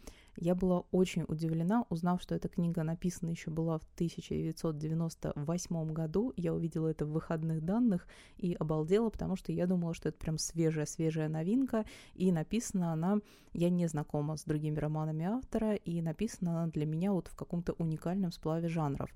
Я 0.41 0.55
была 0.55 0.79
очень 0.91 1.23
удивлена, 1.27 1.85
узнав, 1.91 2.19
что 2.19 2.33
эта 2.33 2.49
книга 2.49 2.81
написана 2.81 3.29
еще 3.29 3.51
была 3.51 3.77
в 3.77 3.83
1998 3.93 5.93
году. 5.93 6.33
Я 6.35 6.55
увидела 6.55 6.87
это 6.87 7.05
в 7.05 7.11
выходных 7.11 7.63
данных 7.63 8.07
и 8.37 8.55
обалдела, 8.55 9.11
потому 9.11 9.35
что 9.35 9.51
я 9.51 9.67
думала, 9.67 9.93
что 9.93 10.09
это 10.09 10.17
прям 10.17 10.39
свежая-свежая 10.39 11.29
новинка, 11.29 11.85
и 12.15 12.31
написана 12.31 12.91
она, 12.91 13.19
я 13.53 13.69
не 13.69 13.85
знакома 13.85 14.35
с 14.35 14.43
другими 14.43 14.79
романами 14.79 15.25
автора, 15.25 15.75
и 15.75 16.01
написана 16.01 16.63
она 16.63 16.71
для 16.71 16.87
меня 16.87 17.13
вот 17.13 17.27
в 17.27 17.35
каком-то 17.35 17.73
уникальном 17.73 18.31
сплаве 18.31 18.67
жанров. 18.67 19.13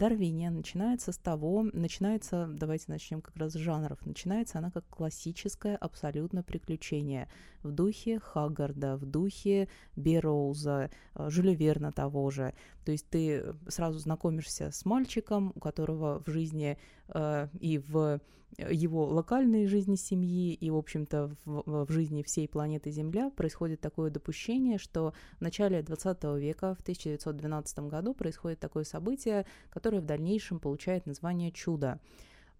Дарвиния 0.00 0.50
начинается 0.50 1.12
с 1.12 1.18
того, 1.18 1.62
начинается, 1.74 2.48
давайте 2.48 2.86
начнем 2.88 3.20
как 3.20 3.36
раз 3.36 3.52
с 3.52 3.56
жанров, 3.56 3.98
начинается 4.06 4.56
она 4.56 4.70
как 4.70 4.88
классическое 4.88 5.76
абсолютно 5.76 6.42
приключение 6.42 7.28
в 7.62 7.70
духе 7.70 8.18
Хаггарда, 8.18 8.96
в 8.96 9.04
духе 9.04 9.68
Бероуза, 9.96 10.90
э, 11.14 11.28
Жюля 11.28 11.52
Верна 11.52 11.92
того 11.92 12.30
же. 12.30 12.54
То 12.84 12.92
есть 12.92 13.08
ты 13.08 13.54
сразу 13.68 13.98
знакомишься 13.98 14.70
с 14.70 14.84
мальчиком, 14.84 15.52
у 15.54 15.60
которого 15.60 16.22
в 16.24 16.30
жизни 16.30 16.78
э, 17.08 17.48
и 17.60 17.78
в 17.78 18.20
его 18.58 19.06
локальной 19.06 19.66
жизни 19.66 19.94
семьи 19.94 20.52
и, 20.52 20.70
в 20.70 20.76
общем-то, 20.76 21.30
в, 21.44 21.86
в 21.86 21.92
жизни 21.92 22.22
всей 22.22 22.48
планеты 22.48 22.90
Земля 22.90 23.30
происходит 23.30 23.80
такое 23.80 24.10
допущение, 24.10 24.78
что 24.78 25.14
в 25.38 25.40
начале 25.40 25.82
20 25.82 26.24
века, 26.38 26.74
в 26.74 26.80
1912 26.80 27.78
году, 27.80 28.12
происходит 28.14 28.58
такое 28.58 28.84
событие, 28.84 29.46
которое 29.70 30.00
в 30.00 30.06
дальнейшем 30.06 30.58
получает 30.58 31.06
название 31.06 31.52
«чудо» 31.52 32.00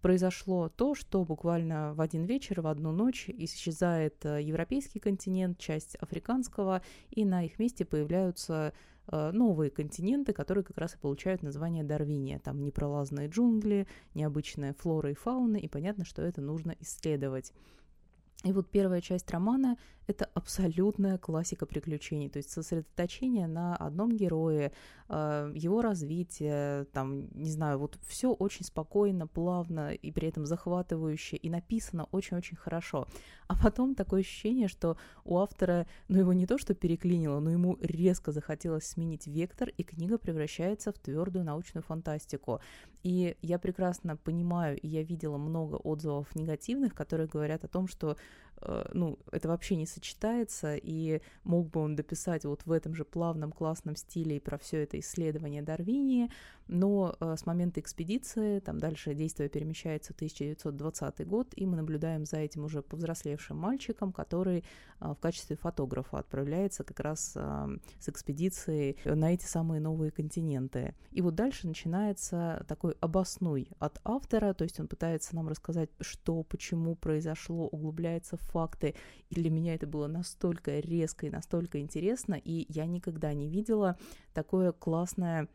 произошло 0.01 0.69
то, 0.69 0.95
что 0.95 1.23
буквально 1.23 1.93
в 1.93 2.01
один 2.01 2.25
вечер, 2.25 2.61
в 2.61 2.67
одну 2.67 2.91
ночь 2.91 3.29
исчезает 3.29 4.25
э, 4.25 4.41
европейский 4.41 4.99
континент, 4.99 5.57
часть 5.57 5.95
африканского, 5.95 6.81
и 7.09 7.25
на 7.25 7.45
их 7.45 7.59
месте 7.59 7.85
появляются 7.85 8.73
Э, 9.07 9.31
новые 9.31 9.71
континенты, 9.71 10.31
которые 10.31 10.63
как 10.63 10.77
раз 10.77 10.95
и 10.95 10.97
получают 10.97 11.41
название 11.43 11.83
Дарвиния. 11.83 12.39
Там 12.39 12.63
непролазные 12.63 13.27
джунгли, 13.27 13.87
необычная 14.13 14.73
флора 14.73 15.11
и 15.11 15.15
фауна, 15.15 15.57
и 15.57 15.67
понятно, 15.67 16.05
что 16.05 16.21
это 16.21 16.39
нужно 16.41 16.75
исследовать. 16.79 17.51
И 18.43 18.53
вот 18.53 18.69
первая 18.69 19.01
часть 19.01 19.29
романа— 19.29 19.77
это 20.11 20.29
абсолютная 20.33 21.17
классика 21.17 21.65
приключений, 21.65 22.29
то 22.29 22.37
есть 22.37 22.51
сосредоточение 22.51 23.47
на 23.47 23.75
одном 23.75 24.15
герое, 24.15 24.71
э, 25.09 25.51
его 25.55 25.81
развитие, 25.81 26.85
там, 26.93 27.27
не 27.33 27.49
знаю, 27.49 27.79
вот 27.79 27.97
все 28.07 28.31
очень 28.31 28.65
спокойно, 28.65 29.27
плавно 29.27 29.93
и 29.93 30.11
при 30.11 30.27
этом 30.27 30.45
захватывающе, 30.45 31.37
и 31.37 31.49
написано 31.49 32.07
очень-очень 32.11 32.57
хорошо. 32.57 33.07
А 33.47 33.55
потом 33.61 33.95
такое 33.95 34.21
ощущение, 34.21 34.67
что 34.67 34.97
у 35.25 35.37
автора, 35.37 35.87
ну, 36.07 36.19
его 36.19 36.31
не 36.33 36.45
то 36.45 36.57
что 36.57 36.73
переклинило, 36.73 37.39
но 37.39 37.51
ему 37.51 37.77
резко 37.81 38.31
захотелось 38.31 38.85
сменить 38.85 39.27
вектор, 39.27 39.69
и 39.69 39.83
книга 39.83 40.17
превращается 40.17 40.91
в 40.93 40.99
твердую 40.99 41.43
научную 41.43 41.83
фантастику. 41.83 42.61
И 43.03 43.35
я 43.41 43.59
прекрасно 43.59 44.15
понимаю, 44.15 44.79
и 44.79 44.87
я 44.87 45.03
видела 45.03 45.37
много 45.37 45.75
отзывов 45.75 46.33
негативных, 46.35 46.93
которые 46.93 47.27
говорят 47.27 47.63
о 47.63 47.67
том, 47.67 47.87
что 47.87 48.15
ну, 48.93 49.19
это 49.31 49.47
вообще 49.47 49.75
не 49.75 49.85
сочетается, 49.85 50.75
и 50.75 51.21
мог 51.43 51.69
бы 51.69 51.81
он 51.81 51.95
дописать 51.95 52.45
вот 52.45 52.65
в 52.65 52.71
этом 52.71 52.93
же 52.93 53.05
плавном 53.05 53.51
классном 53.51 53.95
стиле 53.95 54.37
и 54.37 54.39
про 54.39 54.57
все 54.57 54.83
это 54.83 54.99
исследование 54.99 55.61
Дарвинии, 55.61 56.29
но 56.71 57.15
э, 57.19 57.35
с 57.37 57.45
момента 57.45 57.81
экспедиции, 57.81 58.59
там 58.59 58.79
дальше 58.79 59.13
действие 59.13 59.49
перемещается 59.49 60.13
в 60.13 60.15
1920 60.15 61.27
год, 61.27 61.49
и 61.55 61.65
мы 61.65 61.75
наблюдаем 61.75 62.25
за 62.25 62.37
этим 62.37 62.63
уже 62.63 62.81
повзрослевшим 62.81 63.57
мальчиком, 63.57 64.13
который 64.13 64.63
э, 65.01 65.13
в 65.13 65.15
качестве 65.19 65.57
фотографа 65.57 66.17
отправляется 66.17 66.85
как 66.85 67.01
раз 67.01 67.33
э, 67.35 67.77
с 67.99 68.07
экспедицией 68.07 68.97
на 69.03 69.33
эти 69.33 69.43
самые 69.43 69.81
новые 69.81 70.11
континенты. 70.11 70.95
И 71.11 71.21
вот 71.21 71.35
дальше 71.35 71.67
начинается 71.67 72.65
такой 72.69 72.95
обоснуй 73.01 73.67
от 73.79 73.99
автора, 74.05 74.53
то 74.53 74.63
есть 74.63 74.79
он 74.79 74.87
пытается 74.87 75.35
нам 75.35 75.49
рассказать, 75.49 75.89
что, 75.99 76.41
почему 76.43 76.95
произошло, 76.95 77.67
углубляется 77.67 78.37
в 78.37 78.41
факты, 78.41 78.95
и 79.29 79.35
для 79.35 79.49
меня 79.49 79.75
это 79.75 79.87
было 79.87 80.07
настолько 80.07 80.79
резко 80.79 81.27
и 81.27 81.29
настолько 81.29 81.79
интересно, 81.81 82.35
и 82.35 82.65
я 82.69 82.85
никогда 82.85 83.33
не 83.33 83.49
видела 83.49 83.97
такое 84.33 84.71
классное 84.71 85.49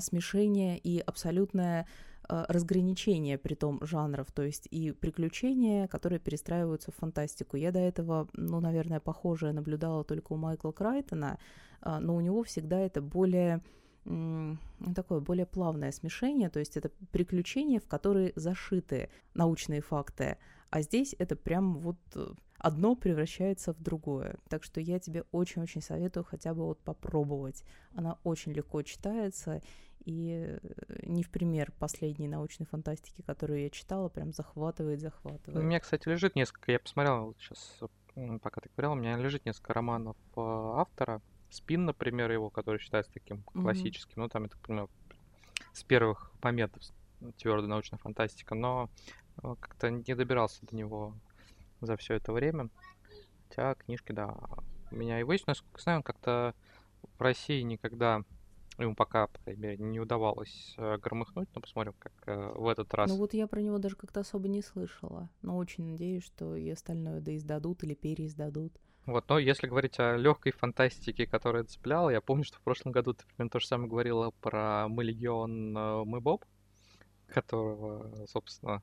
смешение 0.00 0.78
и 0.78 0.98
абсолютное 0.98 1.86
э, 2.28 2.44
разграничение 2.48 3.38
при 3.38 3.54
том 3.54 3.84
жанров, 3.84 4.32
то 4.32 4.42
есть 4.42 4.66
и 4.70 4.92
приключения, 4.92 5.88
которые 5.88 6.18
перестраиваются 6.18 6.90
в 6.90 6.96
фантастику. 6.96 7.56
Я 7.56 7.70
до 7.70 7.80
этого, 7.80 8.28
ну, 8.32 8.60
наверное, 8.60 9.00
похожее 9.00 9.52
наблюдала 9.52 10.04
только 10.04 10.32
у 10.32 10.36
Майкла 10.36 10.72
Крайтона, 10.72 11.38
э, 11.82 11.98
но 11.98 12.16
у 12.16 12.20
него 12.20 12.42
всегда 12.42 12.78
это 12.80 13.02
более 13.02 13.62
такое 14.94 15.20
более 15.20 15.46
плавное 15.46 15.90
смешение, 15.90 16.50
то 16.50 16.58
есть 16.60 16.76
это 16.76 16.90
приключения, 17.10 17.80
в 17.80 17.86
которые 17.86 18.34
зашиты 18.36 19.08
научные 19.32 19.80
факты, 19.80 20.36
а 20.68 20.82
здесь 20.82 21.14
это 21.18 21.36
прям 21.36 21.78
вот 21.78 21.96
э, 22.14 22.26
одно 22.64 22.96
превращается 22.96 23.74
в 23.74 23.80
другое. 23.80 24.36
Так 24.48 24.64
что 24.64 24.80
я 24.80 24.98
тебе 24.98 25.24
очень-очень 25.32 25.82
советую 25.82 26.24
хотя 26.24 26.54
бы 26.54 26.64
вот 26.64 26.80
попробовать. 26.80 27.62
Она 27.94 28.18
очень 28.24 28.52
легко 28.52 28.82
читается, 28.82 29.60
и 30.04 30.58
э, 30.62 30.98
не 31.02 31.22
в 31.22 31.30
пример 31.30 31.72
последней 31.78 32.26
научной 32.26 32.66
фантастики, 32.66 33.22
которую 33.22 33.62
я 33.62 33.70
читала, 33.70 34.08
прям 34.08 34.32
захватывает, 34.32 35.00
захватывает. 35.00 35.62
У 35.62 35.66
меня, 35.66 35.78
кстати, 35.80 36.08
лежит 36.08 36.36
несколько, 36.36 36.72
я 36.72 36.78
посмотрел 36.78 37.34
сейчас, 37.38 37.80
пока 38.42 38.60
ты 38.60 38.70
говорил, 38.74 38.92
у 38.92 38.96
меня 38.96 39.16
лежит 39.16 39.44
несколько 39.44 39.74
романов 39.74 40.16
э, 40.36 40.40
автора. 40.40 41.20
Спин, 41.50 41.84
например, 41.84 42.32
его, 42.32 42.50
который 42.50 42.80
считается 42.80 43.12
таким 43.12 43.42
классическим, 43.42 44.22
mm-hmm. 44.22 44.24
ну, 44.24 44.28
там, 44.28 44.42
я 44.44 44.48
так 44.48 44.60
понимаю, 44.60 44.90
с 45.72 45.84
первых 45.84 46.32
моментов 46.42 46.82
твердая 47.38 47.68
научная 47.68 47.98
фантастика, 47.98 48.54
но 48.54 48.90
Э, 49.42 49.54
как-то 49.58 49.90
не 49.90 50.14
добирался 50.14 50.64
до 50.66 50.76
него 50.76 51.14
за 51.86 51.96
все 51.96 52.14
это 52.14 52.32
время. 52.32 52.68
Хотя 53.48 53.74
книжки, 53.74 54.12
да, 54.12 54.36
меня 54.90 55.20
и 55.20 55.26
есть, 55.26 55.46
насколько 55.46 55.80
знаю, 55.80 55.98
он 55.98 56.02
как-то 56.02 56.54
в 57.18 57.22
России 57.22 57.60
никогда 57.62 58.22
ему 58.78 58.94
пока, 58.94 59.28
по 59.28 59.38
крайней 59.40 59.62
мере, 59.62 59.76
не 59.78 60.00
удавалось 60.00 60.74
э, 60.78 60.98
громыхнуть, 60.98 61.48
но 61.54 61.60
посмотрим, 61.60 61.94
как 61.98 62.12
э, 62.26 62.52
в 62.56 62.66
этот 62.66 62.92
раз. 62.94 63.08
Ну 63.08 63.16
вот 63.16 63.34
я 63.34 63.46
про 63.46 63.60
него 63.60 63.78
даже 63.78 63.94
как-то 63.96 64.20
особо 64.20 64.48
не 64.48 64.62
слышала, 64.62 65.28
но 65.42 65.56
очень 65.56 65.84
надеюсь, 65.84 66.24
что 66.24 66.56
и 66.56 66.68
остальное 66.70 67.20
да 67.20 67.36
издадут 67.36 67.84
или 67.84 67.94
переиздадут. 67.94 68.72
Вот, 69.06 69.28
но 69.28 69.38
если 69.38 69.66
говорить 69.66 70.00
о 70.00 70.16
легкой 70.16 70.52
фантастике, 70.52 71.26
которая 71.26 71.64
цепляла, 71.64 72.10
я 72.10 72.20
помню, 72.20 72.42
что 72.42 72.56
в 72.56 72.62
прошлом 72.62 72.92
году 72.92 73.12
ты 73.12 73.24
примерно 73.26 73.50
то 73.50 73.60
же 73.60 73.66
самое 73.66 73.88
говорила 73.88 74.30
про 74.40 74.88
«Мы 74.88 75.04
Легион, 75.04 75.72
мы 76.08 76.20
Боб», 76.20 76.44
которого, 77.34 78.26
собственно, 78.26 78.82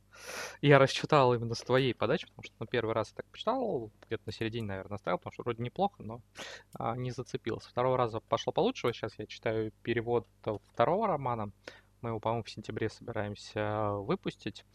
я 0.62 0.78
расчитал 0.78 1.34
именно 1.34 1.56
с 1.56 1.62
твоей 1.62 1.96
подачи, 1.96 2.28
потому 2.28 2.44
что 2.44 2.56
на 2.60 2.68
первый 2.68 2.94
раз 2.94 3.10
я 3.10 3.16
так 3.16 3.26
почитал, 3.28 3.92
где-то 4.06 4.24
на 4.26 4.32
середине, 4.32 4.68
наверное, 4.68 4.96
оставил, 4.96 5.18
потому 5.18 5.34
что 5.34 5.44
вроде 5.44 5.64
неплохо, 5.64 6.04
но 6.04 6.22
а, 6.74 6.96
не 6.96 7.12
зацепился. 7.12 7.70
Второго 7.70 7.98
раза 7.98 8.20
пошло 8.20 8.52
получше, 8.54 8.92
сейчас 8.94 9.18
я 9.18 9.26
читаю 9.26 9.72
перевод 9.82 10.28
второго 10.72 11.08
романа, 11.08 11.52
мы 12.02 12.10
его, 12.10 12.20
по-моему, 12.20 12.44
в 12.44 12.50
сентябре 12.50 12.90
собираемся 12.90 13.92
выпустить. 13.94 14.66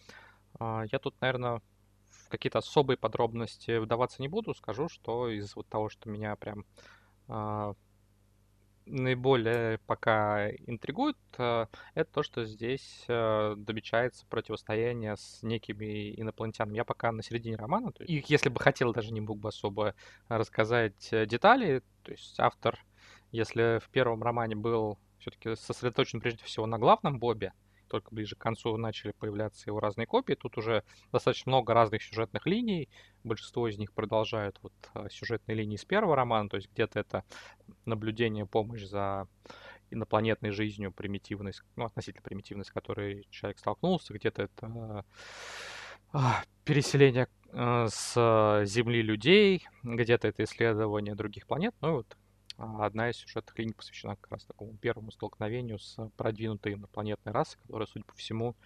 А, 0.58 0.84
я 0.90 0.98
тут, 0.98 1.20
наверное, 1.20 1.60
в 2.08 2.28
какие-то 2.28 2.58
особые 2.58 2.96
подробности 2.96 3.78
вдаваться 3.78 4.22
не 4.22 4.28
буду, 4.28 4.54
скажу, 4.54 4.88
что 4.88 5.28
из 5.28 5.54
вот 5.54 5.68
того, 5.68 5.88
что 5.88 6.08
меня 6.08 6.34
прям 6.36 6.64
а, 7.28 7.74
наиболее 8.86 9.78
пока 9.86 10.50
интригует, 10.50 11.18
э, 11.38 11.66
это 11.94 12.12
то, 12.12 12.22
что 12.22 12.44
здесь 12.44 13.04
э, 13.08 13.54
добечается 13.56 14.24
противостояние 14.26 15.16
с 15.16 15.42
некими 15.42 16.18
инопланетянами. 16.20 16.76
Я 16.76 16.84
пока 16.84 17.12
на 17.12 17.22
середине 17.22 17.56
романа, 17.56 17.92
то 17.92 18.04
есть, 18.04 18.30
если 18.30 18.48
бы 18.48 18.60
хотел, 18.60 18.92
даже 18.92 19.12
не 19.12 19.20
мог 19.20 19.38
бы 19.38 19.48
особо 19.48 19.94
рассказать 20.28 21.08
э, 21.12 21.26
детали. 21.26 21.82
То 22.02 22.12
есть 22.12 22.38
автор, 22.38 22.78
если 23.32 23.80
в 23.84 23.88
первом 23.90 24.22
романе 24.22 24.56
был 24.56 24.98
все-таки 25.18 25.56
сосредоточен 25.56 26.20
прежде 26.20 26.44
всего 26.44 26.66
на 26.66 26.78
главном 26.78 27.18
Бобе, 27.18 27.52
только 27.88 28.14
ближе 28.14 28.36
к 28.36 28.38
концу 28.38 28.76
начали 28.76 29.12
появляться 29.12 29.68
его 29.68 29.80
разные 29.80 30.06
копии. 30.06 30.34
Тут 30.34 30.58
уже 30.58 30.84
достаточно 31.12 31.50
много 31.50 31.74
разных 31.74 32.02
сюжетных 32.02 32.46
линий. 32.46 32.88
Большинство 33.24 33.68
из 33.68 33.78
них 33.78 33.92
продолжают 33.92 34.58
вот 34.62 34.72
а, 34.94 35.08
сюжетные 35.08 35.56
линии 35.56 35.76
с 35.76 35.84
первого 35.84 36.16
романа, 36.16 36.48
то 36.48 36.56
есть 36.56 36.70
где-то 36.72 37.00
это 37.00 37.24
наблюдение, 37.84 38.46
помощь 38.46 38.84
за 38.84 39.28
инопланетной 39.90 40.50
жизнью, 40.50 40.92
примитивность, 40.92 41.62
ну, 41.76 41.84
относительно 41.84 42.22
примитивность, 42.22 42.70
с 42.70 42.72
которой 42.72 43.26
человек 43.30 43.58
столкнулся, 43.58 44.14
где-то 44.14 44.42
это 44.42 45.04
а, 46.12 46.42
переселение 46.64 47.28
а, 47.52 47.86
с 47.88 48.64
Земли 48.66 49.02
людей, 49.02 49.66
где-то 49.82 50.28
это 50.28 50.44
исследование 50.44 51.14
других 51.14 51.46
планет, 51.46 51.74
ну 51.80 51.96
вот 51.96 52.16
одна 52.56 53.10
из 53.10 53.16
сюжетных 53.16 53.58
линий 53.58 53.72
посвящена 53.72 54.16
как 54.16 54.32
раз 54.32 54.44
такому 54.44 54.74
первому 54.76 55.10
столкновению 55.10 55.78
с 55.78 55.96
продвинутой 56.16 56.74
инопланетной 56.74 57.32
расой, 57.32 57.58
которая, 57.62 57.86
судя 57.86 58.04
по 58.04 58.14
всему, 58.14 58.56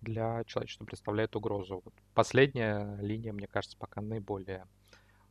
для 0.00 0.44
человечества 0.44 0.84
представляет 0.84 1.36
угрозу. 1.36 1.80
Вот 1.84 1.94
последняя 2.14 2.96
линия, 3.00 3.32
мне 3.32 3.46
кажется, 3.46 3.76
пока 3.78 4.00
наиболее 4.00 4.66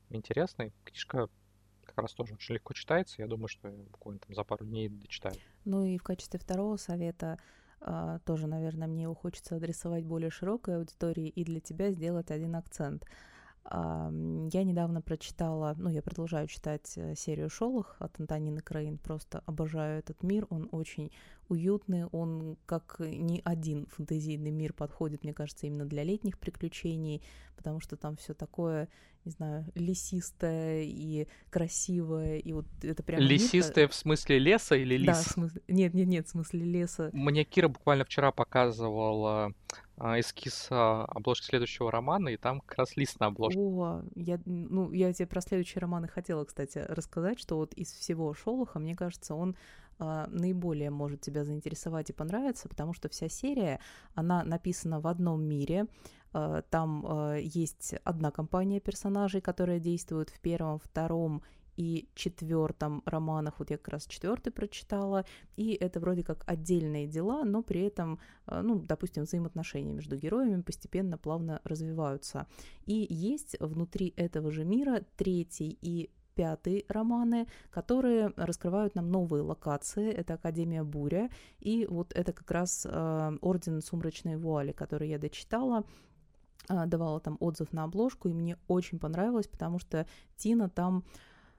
интересной. 0.09 0.73
Книжка 0.85 1.29
как 1.83 1.97
раз 1.97 2.13
тоже 2.13 2.33
очень 2.33 2.55
легко 2.55 2.73
читается. 2.73 3.21
Я 3.21 3.27
думаю, 3.27 3.47
что 3.47 3.69
буквально 3.69 4.19
там 4.19 4.35
за 4.35 4.43
пару 4.43 4.65
дней 4.65 4.89
дочитаю. 4.89 5.35
Ну 5.65 5.83
и 5.83 5.97
в 5.97 6.03
качестве 6.03 6.39
второго 6.39 6.77
совета 6.77 7.37
а, 7.79 8.19
тоже, 8.19 8.47
наверное, 8.47 8.87
мне 8.87 9.03
его 9.03 9.13
хочется 9.13 9.55
адресовать 9.55 10.05
более 10.05 10.31
широкой 10.31 10.77
аудитории 10.77 11.27
и 11.27 11.43
для 11.43 11.59
тебя 11.59 11.91
сделать 11.91 12.31
один 12.31 12.55
акцент– 12.55 13.05
я 13.71 14.63
недавно 14.63 15.01
прочитала, 15.01 15.73
ну, 15.77 15.89
я 15.89 16.03
продолжаю 16.03 16.47
читать 16.47 16.93
э, 16.97 17.15
серию 17.15 17.49
«Шолох» 17.49 17.95
от 17.97 18.19
Антонины 18.19 18.61
Краин, 18.61 18.99
просто 18.99 19.41
обожаю 19.47 19.99
этот 19.99 20.21
мир, 20.21 20.45
он 20.51 20.69
очень 20.71 21.11
уютный, 21.49 22.05
он 22.05 22.57
как 22.67 22.97
ни 22.99 23.41
один 23.43 23.87
фэнтезийный 23.87 24.51
мир 24.51 24.71
подходит, 24.73 25.23
мне 25.23 25.33
кажется, 25.33 25.65
именно 25.65 25.85
для 25.85 26.03
летних 26.03 26.37
приключений, 26.37 27.23
потому 27.55 27.79
что 27.79 27.97
там 27.97 28.17
все 28.17 28.35
такое, 28.35 28.87
не 29.25 29.31
знаю, 29.31 29.65
лесистое 29.75 30.83
и 30.83 31.27
красивое, 31.49 32.37
и 32.37 32.53
вот 32.53 32.65
это 32.81 33.01
прям... 33.03 33.19
Лесистое 33.19 33.85
мир... 33.85 33.91
в 33.91 33.95
смысле 33.95 34.39
леса 34.39 34.75
или 34.75 34.95
лис? 34.97 35.07
Да, 35.07 35.13
в 35.13 35.27
смысле... 35.27 35.61
Нет, 35.67 35.93
нет, 35.93 36.07
нет, 36.07 36.27
в 36.27 36.29
смысле 36.29 36.63
леса. 36.63 37.09
Мне 37.11 37.43
Кира 37.43 37.67
буквально 37.67 38.05
вчера 38.05 38.31
показывала 38.31 39.53
а, 39.97 40.19
эскиз 40.19 40.67
а, 40.69 41.05
обложки 41.05 41.45
следующего 41.45 41.91
романа, 41.91 42.29
и 42.29 42.37
там 42.37 42.61
как 42.61 42.77
раз 42.79 42.95
лист 42.97 43.19
на 43.19 43.27
обложке. 43.27 43.59
О, 43.59 44.03
я, 44.15 44.39
ну, 44.45 44.91
я 44.91 45.11
тебе 45.11 45.27
про 45.27 45.41
следующий 45.41 45.79
роман 45.79 46.05
и 46.05 46.07
хотела, 46.07 46.45
кстати, 46.45 46.77
рассказать, 46.77 47.39
что 47.39 47.57
вот 47.57 47.73
из 47.73 47.91
всего 47.91 48.33
Шолоха, 48.33 48.79
мне 48.79 48.95
кажется, 48.95 49.33
он 49.33 49.55
а, 49.97 50.27
наиболее 50.27 50.89
может 50.89 51.21
тебя 51.21 51.45
заинтересовать 51.45 52.09
и 52.09 52.13
понравиться, 52.13 52.67
потому 52.67 52.93
что 52.93 53.07
вся 53.07 53.29
серия, 53.29 53.79
она 54.13 54.43
написана 54.43 54.99
в 54.99 55.07
одном 55.07 55.41
мире, 55.43 55.85
там 56.69 57.05
а, 57.07 57.35
есть 57.37 57.95
одна 58.03 58.31
компания 58.31 58.79
персонажей, 58.79 59.41
которая 59.41 59.79
действует 59.79 60.29
в 60.29 60.39
первом, 60.39 60.79
втором 60.79 61.41
и 61.77 62.07
четвертом 62.15 63.03
романах, 63.05 63.59
вот 63.59 63.69
я 63.69 63.77
как 63.77 63.89
раз 63.89 64.07
четвертый 64.07 64.51
прочитала, 64.51 65.25
и 65.57 65.73
это 65.73 65.99
вроде 65.99 66.23
как 66.23 66.43
отдельные 66.47 67.05
дела, 67.05 67.43
но 67.43 67.63
при 67.63 67.81
этом, 67.81 68.19
ну, 68.47 68.79
допустим, 68.79 69.23
взаимоотношения 69.23 69.91
между 69.91 70.15
героями 70.15 70.61
постепенно 70.61 71.17
плавно 71.17 71.59
развиваются. 71.65 72.47
И 72.85 73.05
есть 73.09 73.57
внутри 73.59 74.13
этого 74.15 74.51
же 74.51 74.63
мира 74.63 75.03
третий 75.17 75.77
и 75.81 76.09
пятый 76.35 76.85
романы, 76.89 77.47
которые 77.71 78.33
раскрывают 78.35 78.95
нам 78.95 79.09
новые 79.09 79.41
локации. 79.41 80.11
Это 80.11 80.35
Академия 80.35 80.83
Буря, 80.83 81.29
и 81.59 81.87
вот 81.89 82.13
это 82.13 82.33
как 82.33 82.51
раз 82.51 82.85
э, 82.85 83.37
Орден 83.41 83.81
Сумрачной 83.81 84.37
Вуали, 84.37 84.71
который 84.71 85.09
я 85.09 85.17
дочитала 85.17 85.79
э, 85.79 85.83
давала 86.67 87.19
там 87.19 87.37
отзыв 87.39 87.73
на 87.73 87.83
обложку, 87.83 88.29
и 88.29 88.33
мне 88.33 88.57
очень 88.67 88.99
понравилось, 88.99 89.47
потому 89.47 89.79
что 89.79 90.05
Тина 90.37 90.69
там 90.69 91.03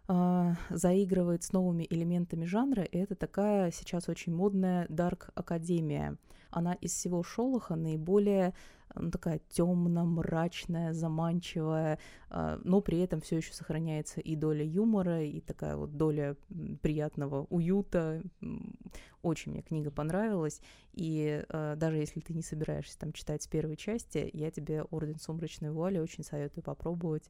э, 0.09 0.55
заигрывает 0.71 1.43
с 1.43 1.53
новыми 1.53 1.87
элементами 1.89 2.45
жанра, 2.45 2.83
и 2.83 2.99
это 2.99 3.15
такая 3.15 3.71
сейчас 3.71 4.09
очень 4.09 4.35
модная 4.35 4.87
Дарк 4.89 5.31
Академия. 5.35 6.17
Она 6.57 6.73
из 6.73 6.93
всего 6.93 7.23
Шолоха 7.23 7.77
наиболее 7.77 8.55
ну, 8.95 9.11
такая 9.11 9.41
темно-мрачная, 9.51 10.95
заманчивая, 10.95 11.99
а, 12.31 12.59
но 12.65 12.81
при 12.81 13.01
этом 13.01 13.21
все 13.21 13.37
еще 13.37 13.53
сохраняется 13.53 14.23
и 14.23 14.37
доля 14.37 14.65
юмора, 14.65 15.23
и 15.23 15.43
такая 15.43 15.77
вот 15.77 15.99
доля 15.99 16.35
приятного 16.81 17.45
уюта. 17.51 18.23
Очень 19.21 19.53
мне 19.53 19.61
книга 19.61 19.91
понравилась, 19.91 20.63
и 20.95 21.45
а, 21.51 21.77
даже 21.77 21.99
если 21.99 22.21
ты 22.21 22.33
не 22.33 22.43
собираешься 22.43 22.99
там 22.99 23.13
читать 23.13 23.43
с 23.43 23.47
первой 23.47 23.77
части, 23.77 24.31
я 24.33 24.51
тебе 24.51 24.83
«Орден 24.85 25.19
сумрачной 25.19 25.73
вуали» 25.73 25.99
очень 25.99 26.25
советую 26.25 26.65
попробовать, 26.65 27.29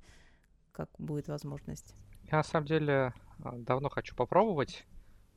как 0.71 0.89
будет 0.99 1.27
возможность. 1.27 1.97
Я 2.31 2.37
на 2.37 2.45
самом 2.45 2.67
деле 2.67 3.12
а, 3.43 3.57
давно 3.57 3.89
хочу 3.89 4.15
попробовать, 4.15 4.87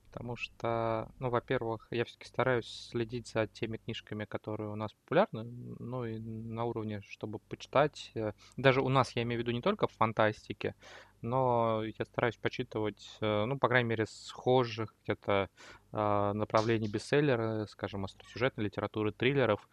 потому 0.10 0.36
что, 0.36 1.08
ну, 1.19 1.30
во-первых, 1.30 1.88
я 1.91 2.04
все-таки 2.04 2.28
стараюсь 2.28 2.89
следить 2.91 3.28
за 3.28 3.48
теми 3.48 3.78
книжками, 3.78 4.26
которые 4.26 4.69
у 4.69 4.76
нас 4.76 4.91
популярны, 4.93 5.43
ну 5.80 6.06
и 6.06 6.17
на 6.19 6.65
уровне, 6.65 7.02
чтобы 7.08 7.39
почитать. 7.39 8.12
Э, 8.15 8.34
даже 8.58 8.82
у 8.82 8.89
нас, 8.89 9.12
я 9.15 9.24
имею 9.24 9.39
в 9.39 9.43
виду, 9.43 9.52
не 9.52 9.62
только 9.62 9.88
в 9.88 9.91
фантастике, 9.91 10.76
но 11.22 11.84
я 11.84 12.06
стараюсь 12.06 12.38
почитывать, 12.38 13.17
э, 13.22 13.45
ну, 13.45 13.58
по 13.60 13.67
крайней 13.67 13.89
мере, 13.89 14.06
схожих 14.08 14.95
где-то 15.04 15.50
э, 15.91 16.32
направлений 16.34 16.88
бестселлера, 16.88 17.67
скажем, 17.67 18.06
остросюжетной 18.06 18.65
литературы, 18.65 19.12
триллеров, 19.12 19.67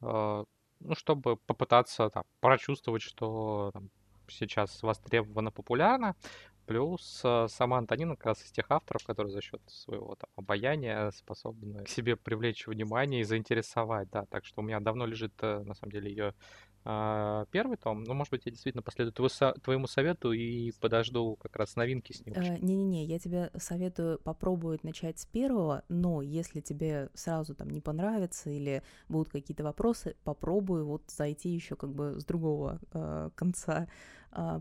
ну, 0.00 0.94
чтобы 0.94 1.36
попытаться 1.38 2.08
там, 2.08 2.22
прочувствовать, 2.38 3.02
что 3.02 3.70
там, 3.72 3.90
сейчас 4.28 4.80
востребовано 4.84 5.50
популярно, 5.50 6.14
Плюс 6.68 7.22
э, 7.24 7.46
сама 7.48 7.78
Антонина 7.78 8.14
как 8.14 8.26
раз 8.26 8.44
из 8.44 8.50
тех 8.50 8.66
авторов, 8.68 9.02
которые 9.02 9.32
за 9.32 9.40
счет 9.40 9.62
своего 9.66 10.16
там, 10.16 10.28
обаяния 10.36 11.10
способны 11.12 11.82
к 11.84 11.88
себе 11.88 12.14
привлечь 12.14 12.66
внимание 12.66 13.22
и 13.22 13.24
заинтересовать, 13.24 14.10
да. 14.10 14.26
Так 14.26 14.44
что 14.44 14.60
у 14.60 14.64
меня 14.64 14.78
давно 14.78 15.06
лежит, 15.06 15.32
э, 15.40 15.60
на 15.60 15.72
самом 15.72 15.92
деле, 15.92 16.10
ее 16.10 16.34
а, 16.84 17.44
первый 17.50 17.76
том. 17.76 18.04
Ну, 18.04 18.14
может 18.14 18.30
быть, 18.30 18.46
я 18.46 18.52
действительно 18.52 18.82
последую 18.82 19.12
твоему 19.12 19.86
совету 19.86 20.32
и 20.32 20.72
подожду 20.80 21.36
как 21.36 21.56
раз 21.56 21.76
новинки 21.76 22.12
с 22.12 22.24
ним. 22.24 22.34
Э, 22.34 22.58
не-не-не, 22.60 23.04
я 23.04 23.18
тебе 23.18 23.50
советую 23.56 24.18
попробовать 24.18 24.84
начать 24.84 25.18
с 25.18 25.26
первого, 25.26 25.84
но 25.88 26.22
если 26.22 26.60
тебе 26.60 27.10
сразу 27.14 27.54
там 27.54 27.68
не 27.68 27.80
понравится 27.80 28.48
или 28.48 28.82
будут 29.08 29.28
какие-то 29.28 29.64
вопросы, 29.64 30.16
попробуй 30.24 30.82
вот 30.82 31.02
зайти 31.08 31.50
еще 31.50 31.76
как 31.76 31.92
бы 31.92 32.18
с 32.18 32.24
другого 32.24 32.80
э, 32.92 33.30
конца, 33.34 33.88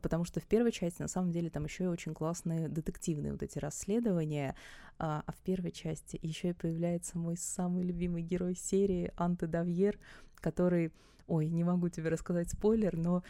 потому 0.01 0.25
что 0.25 0.39
в 0.39 0.45
первой 0.45 0.71
части 0.71 1.01
на 1.01 1.07
самом 1.07 1.31
деле 1.31 1.49
там 1.49 1.65
еще 1.65 1.83
и 1.83 1.87
очень 1.87 2.13
классные 2.13 2.67
детективные 2.67 3.31
вот 3.31 3.43
эти 3.43 3.59
расследования, 3.59 4.55
а, 4.97 5.23
а 5.25 5.31
в 5.31 5.37
первой 5.37 5.71
части 5.71 6.19
еще 6.21 6.49
и 6.49 6.53
появляется 6.53 7.17
мой 7.17 7.37
самый 7.37 7.83
любимый 7.83 8.23
герой 8.23 8.55
серии 8.55 9.11
Анте 9.15 9.45
Давьер, 9.45 9.99
который 10.35 10.91
Ой, 11.27 11.49
не 11.49 11.63
могу 11.63 11.89
тебе 11.89 12.09
рассказать 12.09 12.49
спойлер, 12.49 12.95
но 12.95 13.23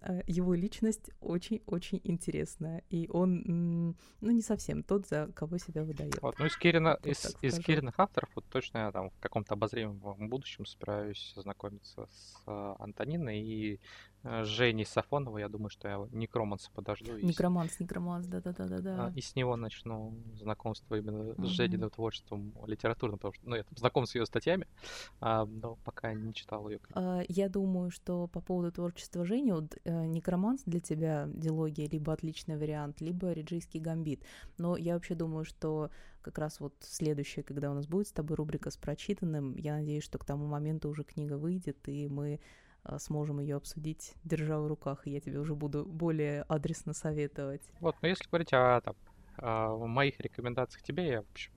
э, 0.00 0.22
его 0.26 0.54
личность 0.54 1.10
очень-очень 1.20 2.00
интересная. 2.04 2.82
И 2.90 3.08
он, 3.12 3.96
ну, 4.20 4.30
не 4.30 4.42
совсем 4.42 4.82
тот, 4.82 5.06
за 5.06 5.30
кого 5.34 5.58
себя 5.58 5.84
выдает. 5.84 6.20
Вот, 6.20 6.38
ну, 6.38 6.46
из, 6.46 6.56
Кирина, 6.56 6.98
из, 7.04 7.36
из 7.42 7.58
Кириных 7.58 7.98
авторов, 7.98 8.30
вот 8.34 8.44
точно 8.46 8.78
я 8.78 8.92
там 8.92 9.10
в 9.10 9.18
каком-то 9.20 9.54
обозримом 9.54 10.28
будущем 10.28 10.66
собираюсь 10.66 11.32
знакомиться 11.36 12.08
с 12.10 12.42
э, 12.46 12.74
Антониной 12.78 13.40
и 13.40 13.80
Э, 14.24 14.44
Жени 14.44 14.84
Сафонова, 14.84 15.38
я 15.38 15.48
думаю, 15.48 15.70
что 15.70 15.88
я 15.88 16.06
Некроманса 16.12 16.70
подожду. 16.70 17.16
Некроманс, 17.18 17.80
Некроманс, 17.80 18.26
да-да-да-да. 18.26 19.06
А, 19.06 19.12
и 19.16 19.20
с 19.20 19.34
него 19.34 19.56
начну 19.56 20.14
знакомство 20.34 20.94
именно 20.94 21.34
с 21.44 21.48
Жениным 21.48 21.90
творчеством 21.90 22.54
литературным, 22.66 23.18
потому 23.18 23.34
что, 23.34 23.48
ну, 23.48 23.56
я 23.56 23.64
там 23.64 23.76
знаком 23.76 24.06
с 24.06 24.14
ее 24.14 24.24
статьями, 24.26 24.68
а, 25.20 25.44
но 25.44 25.76
пока 25.84 26.12
не 26.14 26.32
читал 26.34 26.68
ее. 26.68 26.78
А, 27.12 27.22
я 27.28 27.48
думаю, 27.48 27.90
что 27.90 28.26
по 28.26 28.40
поводу 28.40 28.72
творчества 28.72 29.24
Жени, 29.24 29.52
вот, 29.52 29.76
э, 29.84 30.06
Некроманс 30.06 30.62
для 30.64 30.80
тебя 30.80 31.28
дилогия 31.28 31.86
либо 31.86 32.12
отличный 32.12 32.56
вариант, 32.56 33.00
либо 33.00 33.32
Реджийский 33.32 33.80
гамбит. 33.80 34.24
Но 34.58 34.76
я 34.76 34.94
вообще 34.94 35.14
думаю, 35.14 35.44
что 35.44 35.90
как 36.22 36.38
раз 36.38 36.60
вот 36.60 36.74
следующее, 36.80 37.42
когда 37.42 37.70
у 37.70 37.74
нас 37.74 37.86
будет 37.86 38.08
с 38.08 38.12
тобой 38.12 38.36
рубрика 38.36 38.70
с 38.70 38.76
прочитанным, 38.76 39.56
я 39.56 39.76
надеюсь, 39.76 40.04
что 40.04 40.18
к 40.18 40.24
тому 40.24 40.46
моменту 40.46 40.88
уже 40.88 41.04
книга 41.04 41.36
выйдет, 41.36 41.76
и 41.88 42.08
мы 42.08 42.40
а, 42.84 42.98
сможем 42.98 43.40
ее 43.40 43.56
обсудить, 43.56 44.14
держа 44.24 44.58
в 44.58 44.66
руках, 44.66 45.06
и 45.06 45.10
я 45.10 45.20
тебе 45.20 45.38
уже 45.38 45.54
буду 45.54 45.84
более 45.84 46.42
адресно 46.42 46.94
советовать. 46.94 47.62
Вот, 47.80 47.96
но 48.00 48.08
если 48.08 48.26
говорить 48.28 48.52
о 48.52 48.80
там, 48.80 48.94
в 49.36 49.86
моих 49.86 50.20
рекомендациях 50.20 50.82
тебе, 50.82 51.08
я, 51.08 51.22
в 51.22 51.30
общем, 51.30 51.52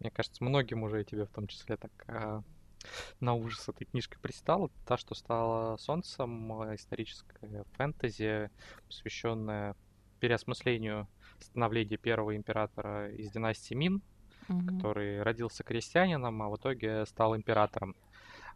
мне 0.00 0.10
кажется, 0.10 0.44
многим 0.44 0.82
уже, 0.82 1.02
и 1.02 1.04
тебе 1.04 1.24
в 1.24 1.30
том 1.30 1.46
числе, 1.46 1.76
так 1.76 2.44
на 3.20 3.34
ужас 3.34 3.68
этой 3.68 3.84
книжкой 3.84 4.18
пристала. 4.20 4.70
Та, 4.86 4.96
что 4.96 5.14
стала 5.14 5.76
солнцем, 5.76 6.74
историческая 6.74 7.64
фэнтези, 7.76 8.50
посвященная 8.86 9.76
переосмыслению 10.20 11.08
становления 11.40 11.96
первого 11.96 12.36
императора 12.36 13.10
из 13.12 13.30
династии 13.30 13.74
Мин, 13.74 14.02
угу. 14.48 14.66
который 14.66 15.22
родился 15.22 15.62
крестьянином, 15.62 16.42
а 16.42 16.48
в 16.48 16.56
итоге 16.56 17.06
стал 17.06 17.36
императором. 17.36 17.94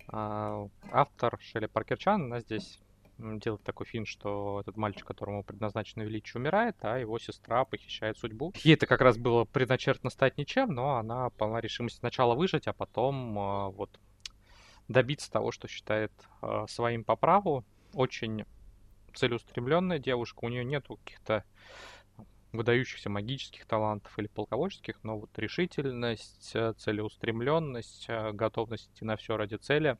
А, 0.08 0.68
автор 0.90 1.38
Шелли 1.40 1.66
Паркерчан, 1.66 2.24
она 2.24 2.40
здесь 2.40 2.80
делает 3.18 3.62
такой 3.62 3.86
фильм, 3.86 4.06
что 4.06 4.60
этот 4.60 4.76
мальчик, 4.76 5.06
которому 5.06 5.44
предназначено 5.44 6.02
величие, 6.02 6.40
умирает, 6.40 6.76
а 6.80 6.98
его 6.98 7.18
сестра 7.18 7.64
похищает 7.64 8.18
судьбу. 8.18 8.52
Ей 8.64 8.74
это 8.74 8.86
как 8.86 9.00
раз 9.00 9.16
было 9.16 9.44
предначертано 9.44 10.10
стать 10.10 10.38
ничем, 10.38 10.70
но 10.70 10.96
она 10.96 11.30
полна 11.30 11.60
решимости 11.60 11.98
сначала 11.98 12.34
выжить, 12.34 12.66
а 12.66 12.72
потом 12.72 13.38
э, 13.38 13.68
вот 13.70 14.00
добиться 14.92 15.30
того, 15.30 15.50
что 15.50 15.68
считает 15.68 16.12
э, 16.42 16.66
своим 16.68 17.04
по 17.04 17.16
праву. 17.16 17.64
Очень 17.94 18.44
целеустремленная 19.14 19.98
девушка, 19.98 20.44
у 20.44 20.48
нее 20.48 20.64
нет 20.64 20.86
каких-то 20.86 21.44
выдающихся 22.52 23.08
магических 23.08 23.66
талантов 23.66 24.16
или 24.18 24.26
полководческих, 24.26 25.02
но 25.02 25.18
вот 25.18 25.30
решительность, 25.38 26.52
э, 26.54 26.74
целеустремленность, 26.76 28.06
э, 28.08 28.32
готовность 28.32 28.90
идти 28.90 29.04
на 29.04 29.16
все 29.16 29.36
ради 29.36 29.56
цели, 29.56 29.96
а, 29.96 29.98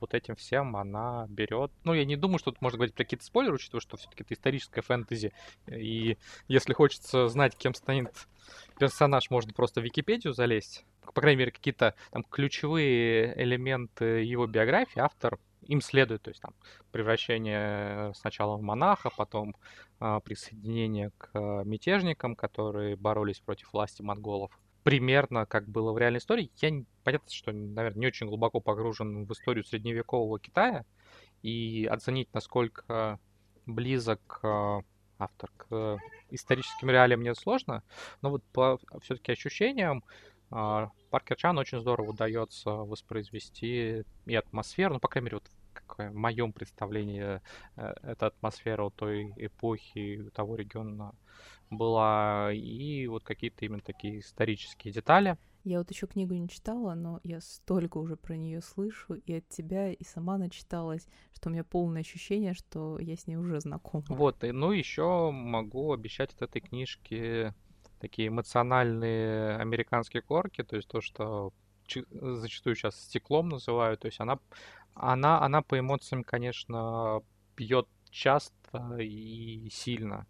вот 0.00 0.14
этим 0.14 0.34
всем 0.36 0.76
она 0.76 1.26
берет. 1.28 1.70
Ну, 1.84 1.94
я 1.94 2.04
не 2.04 2.16
думаю, 2.16 2.38
что 2.38 2.50
тут 2.50 2.60
можно 2.60 2.78
говорить 2.78 2.94
про 2.94 3.04
какие-то 3.04 3.24
спойлеры, 3.24 3.54
учитывая, 3.54 3.80
что 3.80 3.96
все-таки 3.96 4.24
это 4.24 4.34
историческая 4.34 4.82
фэнтези. 4.82 5.32
И 5.68 6.18
если 6.48 6.72
хочется 6.72 7.28
знать, 7.28 7.56
кем 7.56 7.74
станет 7.74 8.26
персонаж, 8.78 9.30
можно 9.30 9.52
просто 9.52 9.80
в 9.80 9.84
Википедию 9.84 10.32
залезть. 10.32 10.84
По 11.14 11.20
крайней 11.20 11.38
мере, 11.38 11.52
какие-то 11.52 11.94
там 12.10 12.24
ключевые 12.24 13.40
элементы 13.40 14.22
его 14.22 14.46
биографии 14.46 15.00
автор 15.00 15.38
им 15.62 15.80
следует, 15.80 16.22
то 16.22 16.30
есть 16.30 16.40
там 16.40 16.54
превращение 16.90 18.12
сначала 18.14 18.56
в 18.56 18.62
монаха, 18.62 19.10
потом 19.16 19.54
а, 20.00 20.20
присоединение 20.20 21.10
к 21.18 21.30
а, 21.34 21.62
мятежникам, 21.62 22.34
которые 22.34 22.96
боролись 22.96 23.40
против 23.40 23.72
власти 23.72 24.02
монголов. 24.02 24.58
Примерно 24.82 25.46
как 25.46 25.68
было 25.68 25.92
в 25.92 25.98
реальной 25.98 26.18
истории. 26.18 26.50
Я 26.60 26.82
понятно, 27.04 27.30
что, 27.30 27.52
наверное, 27.52 28.00
не 28.00 28.06
очень 28.06 28.26
глубоко 28.26 28.60
погружен 28.60 29.24
в 29.24 29.32
историю 29.32 29.64
средневекового 29.64 30.40
Китая, 30.40 30.84
и 31.42 31.88
оценить, 31.90 32.32
насколько 32.32 33.18
близок 33.66 34.40
а, 34.42 34.80
автор 35.18 35.50
к 35.56 35.98
историческим 36.30 36.90
реалиям 36.90 37.20
мне 37.20 37.34
сложно, 37.34 37.82
но 38.22 38.30
вот 38.30 38.42
по 38.52 38.78
все-таки 39.02 39.32
ощущениям 39.32 40.04
а, 40.50 40.90
Паркер 41.10 41.36
Чан 41.36 41.58
очень 41.58 41.80
здорово 41.80 42.10
удается 42.10 42.70
воспроизвести 42.70 44.04
и 44.26 44.34
атмосферу, 44.34 44.94
ну, 44.94 45.00
по 45.00 45.08
крайней 45.08 45.26
мере, 45.26 45.36
вот 45.36 45.50
в 45.98 46.14
моем 46.14 46.52
представлении 46.52 47.40
э, 47.76 47.94
эта 48.02 48.26
атмосфера 48.26 48.84
у 48.84 48.90
той 48.90 49.32
эпохи, 49.36 50.22
у 50.26 50.30
того 50.30 50.56
региона 50.56 51.14
была, 51.70 52.52
и 52.52 53.06
вот 53.06 53.24
какие-то 53.24 53.64
именно 53.64 53.82
такие 53.82 54.20
исторические 54.20 54.92
детали. 54.92 55.36
Я 55.64 55.78
вот 55.78 55.90
еще 55.90 56.08
книгу 56.08 56.34
не 56.34 56.48
читала, 56.48 56.94
но 56.94 57.20
я 57.22 57.40
столько 57.40 57.98
уже 57.98 58.16
про 58.16 58.36
нее 58.36 58.60
слышу, 58.62 59.14
и 59.14 59.34
от 59.34 59.48
тебя, 59.48 59.92
и 59.92 60.04
сама 60.04 60.36
начиталась, 60.36 61.06
что 61.32 61.48
у 61.48 61.52
меня 61.52 61.62
полное 61.62 62.00
ощущение, 62.00 62.54
что 62.54 62.98
я 62.98 63.16
с 63.16 63.28
ней 63.28 63.36
уже 63.36 63.60
знакома. 63.60 64.04
Вот, 64.08 64.42
и, 64.42 64.50
ну 64.50 64.72
еще 64.72 65.30
могу 65.30 65.92
обещать 65.92 66.34
от 66.34 66.42
этой 66.42 66.60
книжки 66.60 67.54
такие 68.00 68.28
эмоциональные 68.28 69.56
американские 69.58 70.22
корки, 70.22 70.64
то 70.64 70.74
есть 70.74 70.88
то, 70.88 71.00
что 71.00 71.52
зачастую 72.10 72.74
сейчас 72.74 73.00
стеклом 73.00 73.48
называют, 73.48 74.00
то 74.00 74.06
есть 74.06 74.18
она, 74.20 74.40
она, 74.94 75.40
она 75.40 75.62
по 75.62 75.78
эмоциям, 75.78 76.24
конечно, 76.24 77.22
бьет 77.56 77.88
часто 78.10 78.98
и 78.98 79.68
сильно. 79.70 80.26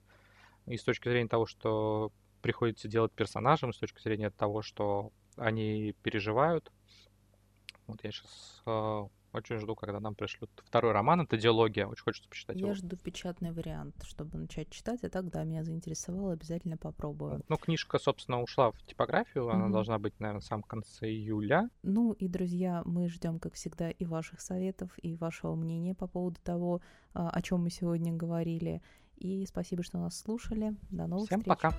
И 0.66 0.76
с 0.76 0.84
точки 0.84 1.08
зрения 1.08 1.28
того, 1.28 1.46
что 1.46 2.12
приходится 2.40 2.88
делать 2.88 3.12
персонажам, 3.12 3.72
с 3.72 3.78
точки 3.78 4.00
зрения 4.02 4.30
того, 4.30 4.62
что 4.62 5.12
они 5.36 5.94
переживают. 6.02 6.70
Вот 7.86 8.02
я 8.04 8.10
сейчас 8.10 8.62
э, 8.66 9.06
очень 9.32 9.58
жду, 9.58 9.74
когда 9.74 10.00
нам 10.00 10.14
пришлют 10.14 10.50
второй 10.64 10.92
роман. 10.92 11.22
Это 11.22 11.36
диалогия. 11.36 11.86
Очень 11.86 12.04
хочется 12.04 12.28
почитать 12.28 12.56
я 12.56 12.66
его. 12.66 12.74
жду 12.74 12.96
печатный 12.96 13.52
вариант, 13.52 13.94
чтобы 14.04 14.38
начать 14.38 14.70
читать. 14.70 15.02
А 15.04 15.08
так, 15.08 15.30
да, 15.30 15.44
меня 15.44 15.64
заинтересовало. 15.64 16.32
Обязательно 16.32 16.76
попробую. 16.76 17.42
Ну, 17.48 17.56
книжка, 17.56 17.98
собственно, 17.98 18.42
ушла 18.42 18.70
в 18.72 18.82
типографию. 18.82 19.48
Она 19.48 19.66
mm-hmm. 19.66 19.72
должна 19.72 19.98
быть, 19.98 20.18
наверное, 20.20 20.40
в 20.40 20.44
самом 20.44 20.62
конце 20.64 21.08
июля. 21.08 21.68
Ну 21.82 22.12
и, 22.12 22.28
друзья, 22.28 22.82
мы 22.84 23.08
ждем, 23.08 23.38
как 23.38 23.54
всегда, 23.54 23.90
и 23.90 24.04
ваших 24.04 24.40
советов, 24.40 24.90
и 25.02 25.16
вашего 25.16 25.54
мнения 25.54 25.94
по 25.94 26.06
поводу 26.06 26.40
того, 26.42 26.80
а, 27.14 27.30
о 27.30 27.42
чем 27.42 27.62
мы 27.62 27.70
сегодня 27.70 28.12
говорили. 28.12 28.82
И 29.16 29.46
спасибо, 29.46 29.82
что 29.82 29.98
нас 29.98 30.18
слушали. 30.18 30.74
До 30.90 31.06
новых 31.06 31.26
Всем 31.26 31.40
встреч. 31.40 31.56
пока. 31.56 31.72